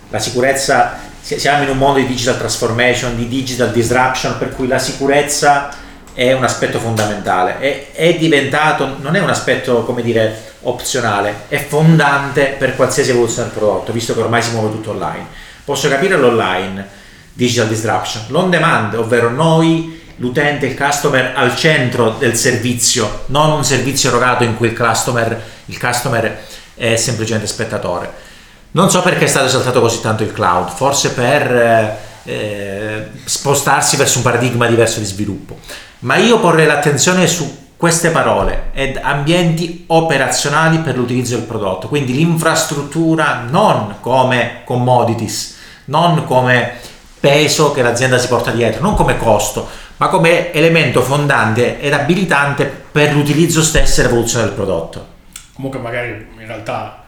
La 0.09 0.19
sicurezza 0.19 1.01
siamo 1.37 1.65
in 1.65 1.69
un 1.69 1.77
mondo 1.77 1.99
di 1.99 2.07
digital 2.07 2.39
transformation, 2.39 3.17
di 3.17 3.29
digital 3.29 3.71
disruption, 3.71 4.39
per 4.39 4.55
cui 4.55 4.67
la 4.67 4.79
sicurezza 4.79 5.69
è 6.15 6.33
un 6.33 6.43
aspetto 6.43 6.79
fondamentale. 6.79 7.59
È, 7.59 7.93
è 7.93 8.17
diventato, 8.17 8.97
non 9.01 9.15
è 9.15 9.21
un 9.21 9.29
aspetto, 9.29 9.85
come 9.85 10.03
dire, 10.03 10.55
opzionale, 10.63 11.43
è 11.49 11.59
fondante 11.59 12.57
per 12.59 12.75
qualsiasi 12.77 13.11
evoluzione 13.11 13.49
del 13.49 13.59
prodotto, 13.59 13.93
visto 13.93 14.15
che 14.15 14.21
ormai 14.21 14.43
si 14.43 14.53
muove 14.53 14.71
tutto 14.71 14.91
online. 14.91 15.27
Posso 15.65 15.89
capire 15.89 16.17
l'online, 16.17 16.87
digital 17.33 17.69
disruption, 17.69 18.25
l'on 18.29 18.51
demand, 18.51 18.95
ovvero 18.95 19.31
noi 19.31 20.01
l'utente, 20.17 20.67
il 20.67 20.77
customer 20.77 21.33
al 21.37 21.55
centro 21.57 22.17
del 22.19 22.37
servizio, 22.37 23.25
non 23.27 23.53
un 23.53 23.65
servizio 23.65 24.09
erogato 24.09 24.45
in 24.45 24.57
cui 24.57 24.69
il 24.69 24.77
customer, 24.77 25.41
il 25.67 25.79
customer 25.79 26.39
è 26.75 26.97
semplicemente 26.97 27.47
spettatore. 27.47 28.27
Non 28.71 28.91
so 28.91 29.03
perché 29.03 29.25
è 29.25 29.29
stato 29.29 29.47
esaltato 29.47 29.81
così 29.81 30.01
tanto 30.01 30.23
il 30.23 30.33
cloud, 30.33 30.69
forse 30.69 31.13
per 31.13 31.51
eh, 31.51 31.97
eh, 32.25 33.07
spostarsi 33.25 33.97
verso 33.97 34.19
un 34.19 34.25
paradigma 34.25 34.67
diverso 34.67 34.99
di 34.99 35.07
sviluppo, 35.07 35.59
ma 36.01 36.17
io 36.17 36.39
porrei 36.39 36.67
l'attenzione 36.67 37.27
su 37.27 37.67
queste 37.79 38.11
parole 38.11 38.71
ed 38.75 38.99
ambienti 39.01 39.85
operazionali 39.87 40.79
per 40.81 40.97
l'utilizzo 40.97 41.37
del 41.37 41.47
prodotto, 41.47 41.89
quindi 41.89 42.13
l'infrastruttura 42.13 43.45
non 43.49 43.97
come 44.01 44.63
commodities, 44.65 45.57
non 45.87 46.25
come 46.25 46.73
peso 47.19 47.73
che 47.73 47.83
l'azienda 47.83 48.19
si 48.19 48.29
porta 48.29 48.51
dietro, 48.51 48.83
non 48.83 48.95
come 48.95 49.17
costo, 49.17 49.67
ma 49.97 50.09
come 50.09 50.53
elemento 50.53 51.03
fondante 51.03 51.81
ed 51.81 51.93
abilitante 51.93 52.67
per 52.67 53.15
l'utilizzo 53.15 53.63
stesso 53.63 54.01
e 54.01 54.05
l'evoluzione 54.05 54.45
del 54.45 54.55
prodotto. 54.55 55.07
Comunque 55.55 55.81
magari 55.81 56.09
in 56.39 56.47
realtà 56.47 57.05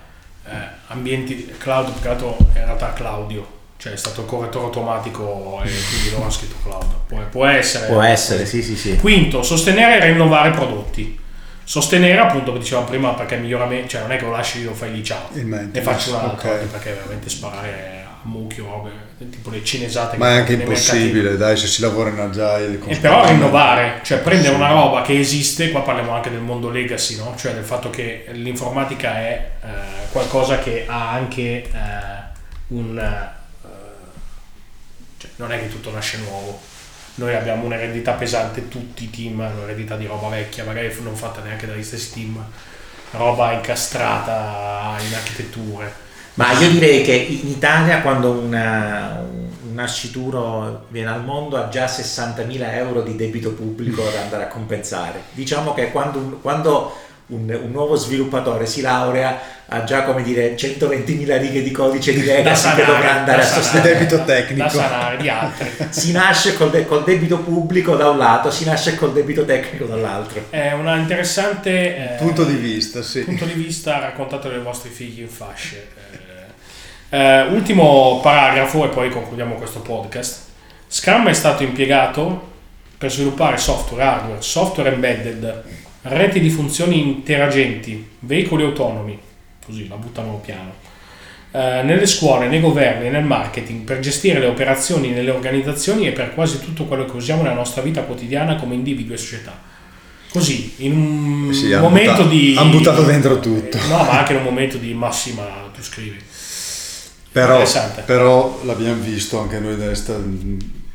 eh, 0.49 0.79
ambienti 0.91 1.53
cloud, 1.59 1.93
più 1.93 2.03
che 2.03 2.09
altro 2.09 2.37
in 2.39 2.65
realtà 2.65 2.93
Claudio, 2.93 3.59
cioè 3.77 3.93
è 3.93 3.97
stato 3.97 4.23
il 4.23 4.27
correttore 4.27 4.67
automatico 4.67 5.61
e 5.65 5.71
quindi 5.89 6.11
loro 6.11 6.23
hanno 6.23 6.31
scritto 6.31 6.57
cloud. 6.63 6.87
Può, 7.07 7.19
può 7.31 7.47
essere. 7.47 7.87
Può 7.87 8.03
essere, 8.03 8.47
sì, 8.47 8.63
sì, 8.63 8.77
sì. 8.77 8.97
Quinto, 8.97 9.43
sostenere 9.43 10.01
e 10.01 10.11
rinnovare 10.11 10.51
prodotti. 10.51 11.19
Sostenere 11.63 12.19
appunto, 12.19 12.47
come 12.47 12.59
dicevamo 12.59 12.87
prima, 12.87 13.15
perché 13.15 13.37
miglioramento, 13.37 13.89
cioè 13.89 14.01
non 14.01 14.13
è 14.13 14.17
che 14.17 14.25
lo 14.25 14.33
lasci 14.33 14.65
lo 14.65 14.75
fai 14.75 14.93
lì 14.93 15.05
ciao, 15.05 15.29
ne 15.33 15.81
faccio 15.81 16.11
un 16.11 16.17
altro, 16.17 16.49
ok. 16.49 16.55
anche 16.55 16.67
perché 16.67 16.93
veramente 16.93 17.29
sparare 17.29 18.00
mucchio 18.23 18.65
robe, 18.65 18.91
tipo 19.31 19.51
le 19.51 19.65
cinesate 19.65 20.17
Ma 20.17 20.27
che 20.27 20.33
è 20.33 20.37
anche 20.39 20.53
impossibile, 20.55 21.37
dai, 21.37 21.57
se 21.57 21.67
si 21.67 21.81
lavora 21.81 22.11
in 22.11 22.19
agile. 22.19 22.79
E 22.87 22.97
però 22.97 23.23
Scrum, 23.23 23.37
rinnovare, 23.37 24.01
cioè 24.03 24.19
prendere 24.19 24.51
sì. 24.51 24.55
una 24.55 24.69
roba 24.69 25.03
che 25.03 25.19
esiste, 25.19 25.71
qua 25.71 25.83
parliamo 25.83 26.13
anche 26.13 26.31
del 26.31 26.41
mondo 26.41 26.71
legacy, 26.71 27.17
no? 27.17 27.35
cioè 27.37 27.53
del 27.53 27.65
fatto 27.65 27.91
che 27.91 28.27
l'informatica 28.33 29.19
è 29.19 29.51
eh, 29.63 29.69
qualcosa 30.11 30.59
che 30.59 30.85
ha 30.87 31.11
anche 31.11 31.63
eh, 31.63 31.69
un... 32.69 32.99
eh, 32.99 33.39
cioè 35.17 35.31
non 35.37 35.53
è 35.53 35.61
che 35.61 35.69
tutto 35.69 35.91
nasce 35.91 36.19
nuovo. 36.19 36.61
Noi 37.15 37.35
abbiamo 37.35 37.65
un'eredità 37.65 38.13
pesante, 38.13 38.69
tutti 38.69 39.05
i 39.05 39.11
team 39.11 39.41
hanno 39.41 39.63
un'eredità 39.63 39.97
di 39.97 40.07
roba 40.07 40.29
vecchia, 40.29 40.65
magari 40.65 40.95
non 41.03 41.15
fatta 41.15 41.43
neanche 41.43 41.67
dagli 41.67 41.83
stessi 41.83 42.13
team, 42.13 42.43
roba 43.13 43.53
incastrata 43.53 44.97
in 45.07 45.15
architetture. 45.15 46.09
Ma 46.35 46.53
io 46.59 46.71
direi 46.71 47.03
che 47.03 47.13
in 47.15 47.49
Italia 47.49 48.01
quando 48.03 48.31
una- 48.31 49.23
un 49.67 49.75
nascituro 49.75 50.87
viene 50.89 51.11
al 51.11 51.25
mondo 51.25 51.57
ha 51.57 51.69
già 51.69 51.87
60.000 51.87 52.75
euro 52.77 53.03
di 53.03 53.17
debito 53.17 53.51
pubblico 53.53 54.03
da 54.03 54.23
andare 54.23 54.45
a 54.45 54.49
compensare. 54.49 55.23
Diciamo 55.33 55.75
che 55.75 55.91
quando, 55.91 56.39
quando 56.41 56.93
un, 57.27 57.49
un 57.63 57.71
nuovo 57.71 57.95
sviluppatore 57.97 58.67
si 58.67 58.81
laurea 58.81 59.39
ha 59.73 59.85
già 59.85 60.03
come 60.03 60.23
dire 60.25 60.57
120.000 60.57 61.39
righe 61.39 61.63
di 61.63 61.71
codice 61.71 62.13
di 62.13 62.25
legacy 62.25 62.75
che 62.75 62.85
dovrà 62.85 63.19
andare 63.19 63.39
da 63.39 63.43
a 63.43 63.47
sanare, 63.47 63.63
sostenere. 63.63 63.93
Debito 63.93 64.25
tecnico. 64.25 64.63
Da 64.65 64.69
sanare 64.69 65.17
di 65.17 65.29
altri. 65.29 65.71
Si 65.91 66.11
nasce 66.13 66.55
col, 66.55 66.71
de- 66.71 66.87
col 66.87 67.05
debito 67.05 67.39
pubblico 67.39 67.95
da 67.95 68.09
un 68.11 68.19
lato, 68.19 68.51
si 68.51 68.65
nasce 68.65 68.97
col 68.97 69.13
debito 69.13 69.45
tecnico 69.45 69.85
dall'altro. 69.85 70.47
È 70.51 70.73
una 70.73 70.97
interessante... 70.97 72.15
eh, 72.15 72.17
Punto 72.17 72.45
di 72.45 72.55
vista, 72.55 73.01
sì. 73.03 73.21
punto 73.23 73.45
di 73.45 73.53
vista 73.53 74.01
raccontato 74.01 74.49
dai 74.49 74.59
vostri 74.59 74.91
figli 74.91 75.21
in 75.21 75.29
fasce. 75.29 75.87
Eh, 77.11 77.17
eh, 77.17 77.43
ultimo 77.43 78.19
paragrafo 78.21 78.85
e 78.85 78.89
poi 78.89 79.09
concludiamo 79.09 79.55
questo 79.55 79.81
podcast. 79.81 80.49
Scrum 80.89 81.29
è 81.29 81.33
stato 81.33 81.63
impiegato 81.63 82.49
per 82.99 83.13
sviluppare 83.13 83.57
software, 83.57 84.03
hardware, 84.03 84.43
software 84.43 84.93
embedded, 84.93 85.63
reti 86.03 86.41
di 86.41 86.51
funzioni 86.51 87.01
interagenti, 87.01 88.11
veicoli 88.19 88.65
autonomi, 88.65 89.19
così 89.71 89.89
la 89.89 89.95
buttano 89.97 90.41
piano, 90.45 90.73
eh, 91.53 91.83
nelle 91.85 92.07
scuole, 92.07 92.49
nei 92.49 92.61
governi, 92.61 93.09
nel 93.09 93.25
marketing, 93.25 93.83
per 93.85 94.01
gestire 94.01 94.39
le 94.41 94.47
operazioni 94.47 95.11
nelle 95.11 95.31
organizzazioni 95.31 96.07
e 96.07 96.13
per 96.13 96.35
quasi 96.35 96.61
tutto 96.61 96.85
quello 96.85 97.05
che 97.07 97.17
usiamo 97.17 97.43
nella 97.43 97.55
nostra 97.55 97.83
vita 97.83 98.03
quotidiana 98.03 98.57
come 98.57 98.75
individui 98.75 99.15
e 99.15 99.19
società. 99.19 99.59
Così, 100.31 100.75
in 100.79 100.93
un 100.97 101.53
Sì, 101.55 101.73
han 101.73 101.81
momento 101.81 102.23
butta- 102.23 102.29
di... 102.29 102.55
han 102.57 102.71
buttato 102.71 103.03
dentro 103.03 103.41
tutto. 103.41 103.77
Eh, 103.77 103.87
No, 103.89 103.97
ma 104.05 104.19
anche 104.19 104.33
in 104.33 104.39
un 104.39 104.45
momento 104.45 104.77
di 104.77 104.93
massima, 104.95 105.45
tu 105.75 105.83
scrivi. 105.83 106.19
Però, 107.33 107.53
Interessante. 107.53 108.03
però 108.03 108.61
l'abbiamo 108.65 109.03
visto 109.03 109.39
anche 109.41 109.59
noi 109.61 109.77
desta, 109.77 110.17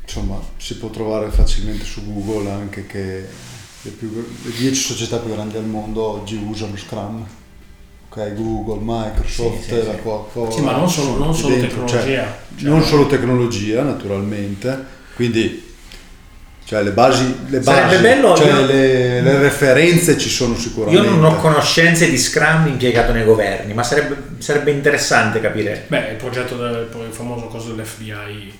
insomma, 0.03 0.39
si 0.57 0.75
può 0.77 0.89
trovare 0.89 1.29
facilmente 1.31 1.83
su 1.85 2.01
Google 2.05 2.49
anche 2.51 2.85
che 2.85 3.25
le, 3.81 3.89
più- 3.91 4.25
le 4.43 4.51
10 4.57 4.73
società 4.81 5.17
più 5.17 5.33
grandi 5.33 5.57
al 5.57 5.65
mondo 5.65 6.01
oggi 6.03 6.35
usano 6.35 6.75
Scrum. 6.77 7.25
Ok, 8.17 8.33
Google, 8.33 8.79
Microsoft, 8.81 9.63
Sì, 9.63 9.69
sì, 9.69 9.75
la 9.85 9.91
sì. 9.93 9.99
Coca-Cola. 10.01 10.51
Sì, 10.51 10.61
ma 10.61 10.71
non 10.71 10.89
solo- 10.89 11.17
non 11.17 11.35
solo 11.35 11.55
dentro, 11.55 11.83
tecnologia, 11.83 12.23
cioè, 12.23 12.29
cioè- 12.59 12.69
non 12.69 12.81
solo 12.83 13.07
tecnologia, 13.07 13.81
naturalmente. 13.83 14.85
Quindi 15.15 15.63
cioè 16.63 16.81
le 16.81 16.91
basi, 16.91 17.35
le, 17.49 17.59
basi, 17.59 17.97
bello- 18.01 18.35
cioè 18.35 18.47
io- 18.47 18.65
le, 18.65 19.21
le 19.21 19.37
referenze 19.39 20.17
ci 20.17 20.29
sono 20.29 20.53
Io 20.53 20.59
sicuramente. 20.59 21.07
non 21.09 21.23
ho 21.25 21.35
conoscenze 21.35 22.09
di 22.09 22.17
Scrum 22.17 22.67
impiegato 22.67 23.11
nei 23.11 23.23
governi, 23.25 23.73
ma 23.73 23.83
sarebbe, 23.83 24.15
sarebbe 24.39 24.71
interessante 24.71 25.39
capire. 25.41 25.83
Beh, 25.87 26.09
il 26.11 26.15
progetto 26.15 26.55
del 26.55 26.87
il 27.07 27.13
famoso 27.13 27.45
coso 27.47 27.73
dell'FBI, 27.73 28.51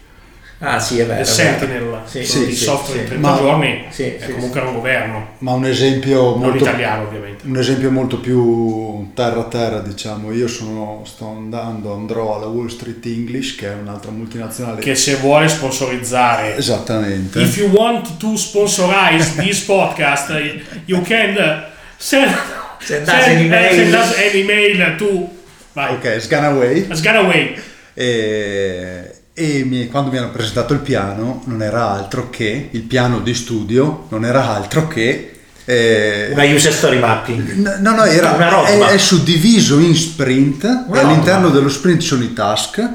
Ah 0.60 0.80
sì, 0.80 0.96
è 1.00 1.06
vero. 1.06 1.14
vero. 1.16 1.26
Sentinel, 1.26 2.02
Sì, 2.06 2.24
sì, 2.26 2.46
di 2.46 2.56
sì, 2.56 2.64
software 2.64 3.00
sì. 3.00 3.04
in 3.04 3.10
30 3.10 3.30
Ma- 3.30 3.38
giorni, 3.38 3.84
Sì, 3.90 4.04
è 4.04 4.18
sì, 4.26 4.32
comunque 4.32 4.62
un 4.62 4.74
governo, 4.74 5.28
Ma 5.40 5.52
un 5.52 5.66
esempio 5.66 6.22
non 6.32 6.40
molto 6.40 6.58
italiano 6.64 7.04
ovviamente. 7.04 7.46
Un 7.46 7.58
esempio 7.58 7.92
molto 7.92 8.20
più 8.20 9.12
terra 9.14 9.42
a 9.42 9.44
terra, 9.44 9.80
diciamo, 9.80 10.32
io 10.32 10.48
sono, 10.48 11.04
sto 11.06 11.28
andando, 11.28 11.94
andrò 11.94 12.38
alla 12.38 12.46
Wall 12.48 12.68
Street 12.68 13.06
English, 13.06 13.56
che 13.56 13.68
è 13.68 13.74
un'altra 13.74 14.12
multinazionale. 14.12 14.80
Che 14.82 14.96
se 14.96 15.16
vuole 15.16 15.48
sponsorizzare, 15.50 16.56
Esattamente. 16.58 17.42
if 17.42 17.58
you 17.58 17.70
want 17.70 18.18
to 18.18 18.36
sponsorize 18.38 19.36
this 19.36 19.60
podcast, 19.62 20.32
you 20.86 21.02
can 21.02 21.36
uh, 21.38 21.64
send, 21.98 22.34
Send 22.80 23.08
us 23.08 23.14
an 23.28 23.38
email. 23.40 23.74
send 23.76 23.94
us 23.94 24.16
an 24.18 24.30
email 24.38 24.96
to 24.98 25.30
vai, 25.74 25.94
Ok, 25.96 26.18
Sganaway. 26.22 26.88
Sganaway. 26.94 27.56
E, 27.94 29.05
e 29.38 29.66
mi- 29.66 29.88
quando 29.90 30.10
mi 30.12 30.18
hanno 30.18 30.32
presentato 30.32 30.72
il 30.74 30.80
piano 30.80 31.44
non 31.46 31.62
era 31.62 31.90
altro 31.90 32.30
che, 32.30 32.70
il 32.72 32.82
piano 32.84 33.20
di 33.20 33.34
studio 33.34 34.06
non 34.10 34.24
era 34.24 34.48
altro 34.56 34.88
che... 34.88 35.32
eh, 35.66 36.30
Una 36.32 36.44
user 36.46 36.72
story 36.72 37.00
mapping. 37.00 37.80
No, 37.80 37.94
no, 37.96 38.04
era, 38.06 38.32
Una 38.32 38.48
è, 38.48 38.50
roadmap. 38.50 38.90
è 38.92 38.98
suddiviso 38.98 39.78
in 39.80 39.94
sprint 39.96 40.64
Una 40.88 41.02
all'interno 41.02 41.50
dello 41.50 41.68
sprint 41.70 42.02
sono 42.02 42.24
i 42.24 42.32
task. 42.34 42.90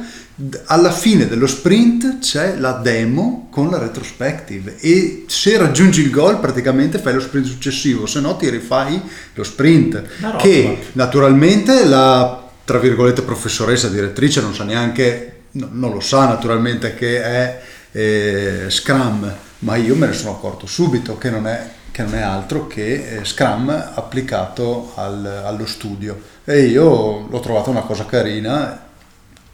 Alla 0.67 0.91
fine 0.91 1.29
dello 1.29 1.47
sprint 1.47 2.21
c'è 2.21 2.57
la 2.57 2.73
demo 2.73 3.49
con 3.51 3.69
la 3.69 3.77
retrospective 3.77 4.77
e 4.81 5.25
se 5.27 5.59
raggiungi 5.59 6.01
il 6.01 6.09
goal 6.11 6.41
praticamente 6.41 6.99
fai 6.99 7.13
lo 7.13 7.21
sprint 7.21 7.45
successivo, 7.47 8.07
se 8.07 8.21
no 8.21 8.35
ti 8.39 8.49
rifai 8.49 8.99
lo 9.35 9.45
sprint. 9.45 10.03
Che 10.39 10.79
naturalmente 10.93 11.85
la 11.85 12.49
tra 12.65 12.79
virgolette 12.79 13.21
professoressa 13.21 13.89
direttrice 13.89 14.41
non 14.41 14.55
sa 14.55 14.65
neanche, 14.65 15.40
no- 15.53 15.69
non 15.71 15.93
lo 15.93 16.01
sa 16.01 16.27
naturalmente 16.27 16.95
che 16.95 17.23
è 17.23 17.61
eh, 17.93 18.65
Scrum, 18.69 19.35
ma 19.61 19.77
io 19.77 19.95
me 19.97 20.07
ne 20.07 20.13
sono 20.13 20.33
accorto 20.33 20.67
subito 20.67 21.19
che 21.19 21.31
non 21.31 21.47
è, 21.47 21.69
che 21.91 22.03
non 22.03 22.15
è 22.15 22.21
altro 22.21 22.67
che 22.67 23.19
eh, 23.19 23.25
Scrum 23.25 23.69
applicato 23.95 24.93
al- 24.95 25.43
allo 25.45 25.67
studio 25.67 26.21
e 26.45 26.61
io 26.63 27.27
l'ho 27.29 27.41
trovata 27.41 27.71
una 27.71 27.83
cosa 27.83 28.07
carina, 28.07 28.87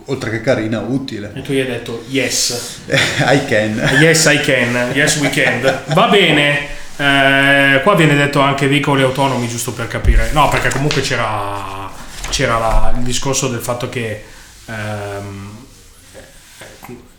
oltre 0.07 0.31
che 0.31 0.41
carina, 0.41 0.81
utile. 0.81 1.33
E 1.35 1.43
tu 1.43 1.53
gli 1.53 1.61
hai 1.61 1.67
detto 1.67 2.05
yes. 2.09 2.81
I 3.27 3.45
can. 3.47 3.99
Yes, 4.01 4.25
I 4.27 4.41
can. 4.41 4.93
Yes, 4.95 5.17
we 5.17 5.31
can. 5.31 5.61
Va 5.95 6.09
bene. 6.09 6.75
Eh, 6.99 7.81
qua 7.83 7.95
viene 7.95 8.15
detto 8.15 8.41
anche 8.41 8.69
veicoli 8.69 9.03
autonomi, 9.03 9.49
giusto 9.49 9.73
per 9.73 9.89
capire. 9.89 10.31
No, 10.33 10.49
perché 10.49 10.71
comunque 10.71 11.03
c'era, 11.03 11.91
c'era 12.31 12.59
la- 12.59 12.93
il 12.97 13.03
discorso 13.03 13.49
del 13.49 13.61
fatto 13.61 13.89
che 13.91 14.25
ehm, 14.67 15.56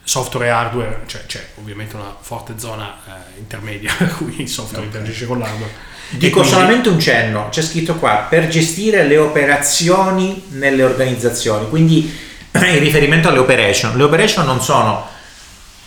software 0.07 0.45
e 0.45 0.49
hardware, 0.49 1.01
cioè 1.05 1.25
c'è 1.25 1.45
ovviamente 1.59 1.97
una 1.97 2.15
forte 2.17 2.53
zona 2.55 2.95
eh, 3.05 3.39
intermedia 3.39 3.91
per 3.99 4.15
cui 4.15 4.41
il 4.41 4.47
software 4.47 4.85
interagisce 4.85 5.25
con 5.25 5.37
l'hardware. 5.37 5.85
Dico 6.11 6.39
quindi- 6.39 6.55
solamente 6.55 6.87
un 6.87 6.97
cenno, 6.97 7.49
c'è 7.49 7.61
scritto 7.61 7.95
qua, 7.95 8.25
per 8.29 8.47
gestire 8.47 9.05
le 9.05 9.17
operazioni 9.17 10.45
nelle 10.51 10.83
organizzazioni, 10.83 11.67
quindi 11.67 12.17
in 12.55 12.79
riferimento 12.79 13.27
alle 13.27 13.39
operation. 13.39 13.97
Le 13.97 14.03
operation 14.03 14.45
non 14.45 14.61
sono 14.61 15.05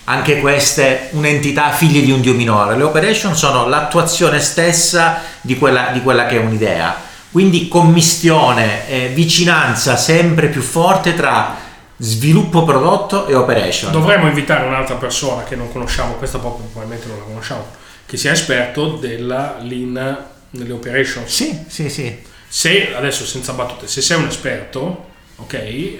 anche 0.03 0.39
queste 0.39 1.09
un'entità 1.13 1.71
figlie 1.71 2.01
di 2.01 2.11
un 2.11 2.21
dio 2.21 2.35
minore, 2.35 2.77
le 2.77 2.83
operation 2.83 3.35
sono 3.35 3.67
l'attuazione 3.67 4.39
stessa 4.39 5.21
di 5.41 5.57
quella, 5.57 5.89
di 5.93 6.01
quella 6.03 6.27
che 6.27 6.35
è 6.35 6.39
un'idea. 6.39 7.09
Quindi 7.31 7.67
commistione, 7.67 8.87
eh, 8.87 9.07
vicinanza 9.07 9.95
sempre 9.95 10.49
più 10.49 10.61
forte 10.61 11.15
tra 11.15 11.60
sviluppo 12.01 12.63
prodotto 12.63 13.27
e 13.27 13.35
operation. 13.35 13.91
Dovremmo 13.91 14.27
invitare 14.27 14.65
un'altra 14.65 14.95
persona 14.95 15.43
che 15.43 15.55
non 15.55 15.71
conosciamo, 15.71 16.15
questa 16.15 16.39
proprio 16.39 16.65
probabilmente 16.65 17.07
non 17.07 17.19
la 17.19 17.23
conosciamo, 17.25 17.65
che 18.07 18.17
sia 18.17 18.31
esperto 18.31 18.95
della 18.95 19.57
lean 19.61 20.17
nelle 20.49 20.73
operations. 20.73 21.31
Sì, 21.31 21.65
sì, 21.67 21.89
sì. 21.89 22.17
Se, 22.47 22.93
adesso 22.95 23.23
senza 23.25 23.53
battute, 23.53 23.87
se 23.87 24.01
sei 24.01 24.17
un 24.17 24.25
esperto, 24.25 25.09
ok, 25.37 25.53
eh, 25.53 25.99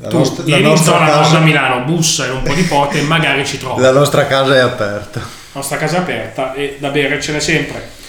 La 0.00 0.08
tu 0.08 0.18
nostra, 0.18 0.42
la 0.42 0.44
vieni 0.44 0.62
in 0.62 0.68
nostra 0.68 0.92
zona 0.92 1.04
nord 1.06 1.18
a 1.18 1.22
casa, 1.22 1.38
Milano, 1.38 1.84
bussa 1.84 2.26
e 2.26 2.30
un 2.30 2.42
po' 2.42 2.54
di 2.54 2.62
pote 2.64 2.98
e 2.98 3.02
magari 3.02 3.46
ci 3.46 3.58
trovi. 3.58 3.80
la 3.80 3.92
nostra 3.92 4.26
casa 4.26 4.54
è 4.54 4.60
aperta. 4.60 5.20
La 5.20 5.60
nostra 5.60 5.78
casa 5.78 5.96
è 5.96 6.00
aperta 6.00 6.52
e 6.52 6.76
da 6.78 6.90
bere 6.90 7.20
ce 7.20 7.32
n'è 7.32 7.40
sempre. 7.40 8.02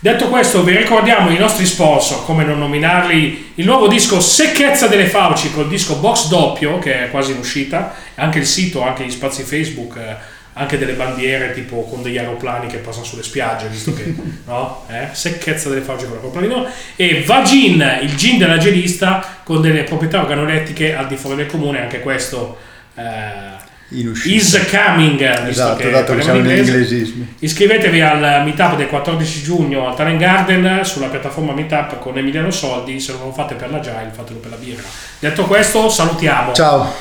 Detto 0.00 0.28
questo, 0.28 0.62
vi 0.62 0.76
ricordiamo 0.76 1.30
i 1.30 1.38
nostri 1.38 1.66
sponsor, 1.66 2.24
come 2.24 2.44
non 2.44 2.60
nominarli, 2.60 3.52
il 3.56 3.64
nuovo 3.64 3.88
disco 3.88 4.20
Secchezza 4.20 4.86
delle 4.86 5.06
Fauci 5.06 5.52
col 5.52 5.66
disco 5.66 5.96
Box 5.96 6.28
Doppio, 6.28 6.78
che 6.78 7.06
è 7.06 7.10
quasi 7.10 7.32
in 7.32 7.38
uscita, 7.38 7.96
anche 8.14 8.38
il 8.38 8.46
sito, 8.46 8.80
anche 8.80 9.04
gli 9.04 9.10
spazi 9.10 9.42
Facebook, 9.42 9.96
eh, 9.96 10.14
anche 10.52 10.78
delle 10.78 10.92
bandiere 10.92 11.52
tipo 11.52 11.82
con 11.82 12.02
degli 12.02 12.16
aeroplani 12.16 12.68
che 12.68 12.76
passano 12.76 13.04
sulle 13.04 13.24
spiagge, 13.24 13.66
visto 13.66 13.92
che, 13.92 14.14
no? 14.46 14.84
Eh? 14.88 15.08
Secchezza 15.10 15.68
delle 15.68 15.80
Fauci 15.80 16.04
con 16.04 16.14
l'aeroplanino. 16.14 16.68
E 16.94 17.24
Vagin, 17.26 17.98
il 18.00 18.14
gin 18.14 18.38
della 18.38 18.58
gelista, 18.58 19.40
con 19.42 19.60
delle 19.60 19.82
proprietà 19.82 20.20
organolettiche 20.20 20.94
al 20.94 21.08
di 21.08 21.16
fuori 21.16 21.34
del 21.34 21.46
comune, 21.46 21.80
anche 21.80 21.98
questo... 21.98 22.56
eh, 22.94 23.66
In 23.90 24.08
uscita. 24.08 24.34
is 24.34 24.66
coming, 24.70 25.20
Esatto, 25.20 25.76
che 25.76 25.90
dato 25.90 26.14
che 26.14 26.22
siamo 26.22 26.40
in 26.40 26.46
inglesismi. 26.46 27.36
Iscrivetevi 27.38 28.00
al 28.02 28.44
meetup 28.44 28.76
del 28.76 28.86
14 28.88 29.42
giugno 29.42 29.88
al 29.88 29.96
Talent 29.96 30.18
Garden 30.18 30.84
sulla 30.84 31.06
piattaforma 31.06 31.52
Meetup 31.54 31.98
con 31.98 32.18
Emiliano 32.18 32.50
Soldi. 32.50 33.00
Se 33.00 33.12
non 33.12 33.26
lo 33.26 33.32
fate 33.32 33.54
per 33.54 33.70
l'agile, 33.70 34.10
fatelo 34.12 34.40
per 34.40 34.50
la 34.50 34.56
birra. 34.56 34.82
Detto 35.18 35.44
questo, 35.44 35.88
salutiamo. 35.88 36.52
Ciao. 36.52 36.92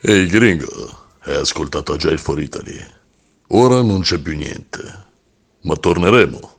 Ehi 0.00 0.26
gringo, 0.26 0.66
hai 1.24 1.36
ascoltato 1.36 1.94
Agile 1.94 2.16
for 2.18 2.40
Italy. 2.40 2.78
Ora 3.48 3.82
non 3.82 4.02
c'è 4.02 4.18
più 4.18 4.36
niente, 4.36 4.78
ma 5.62 5.74
torneremo. 5.74 6.57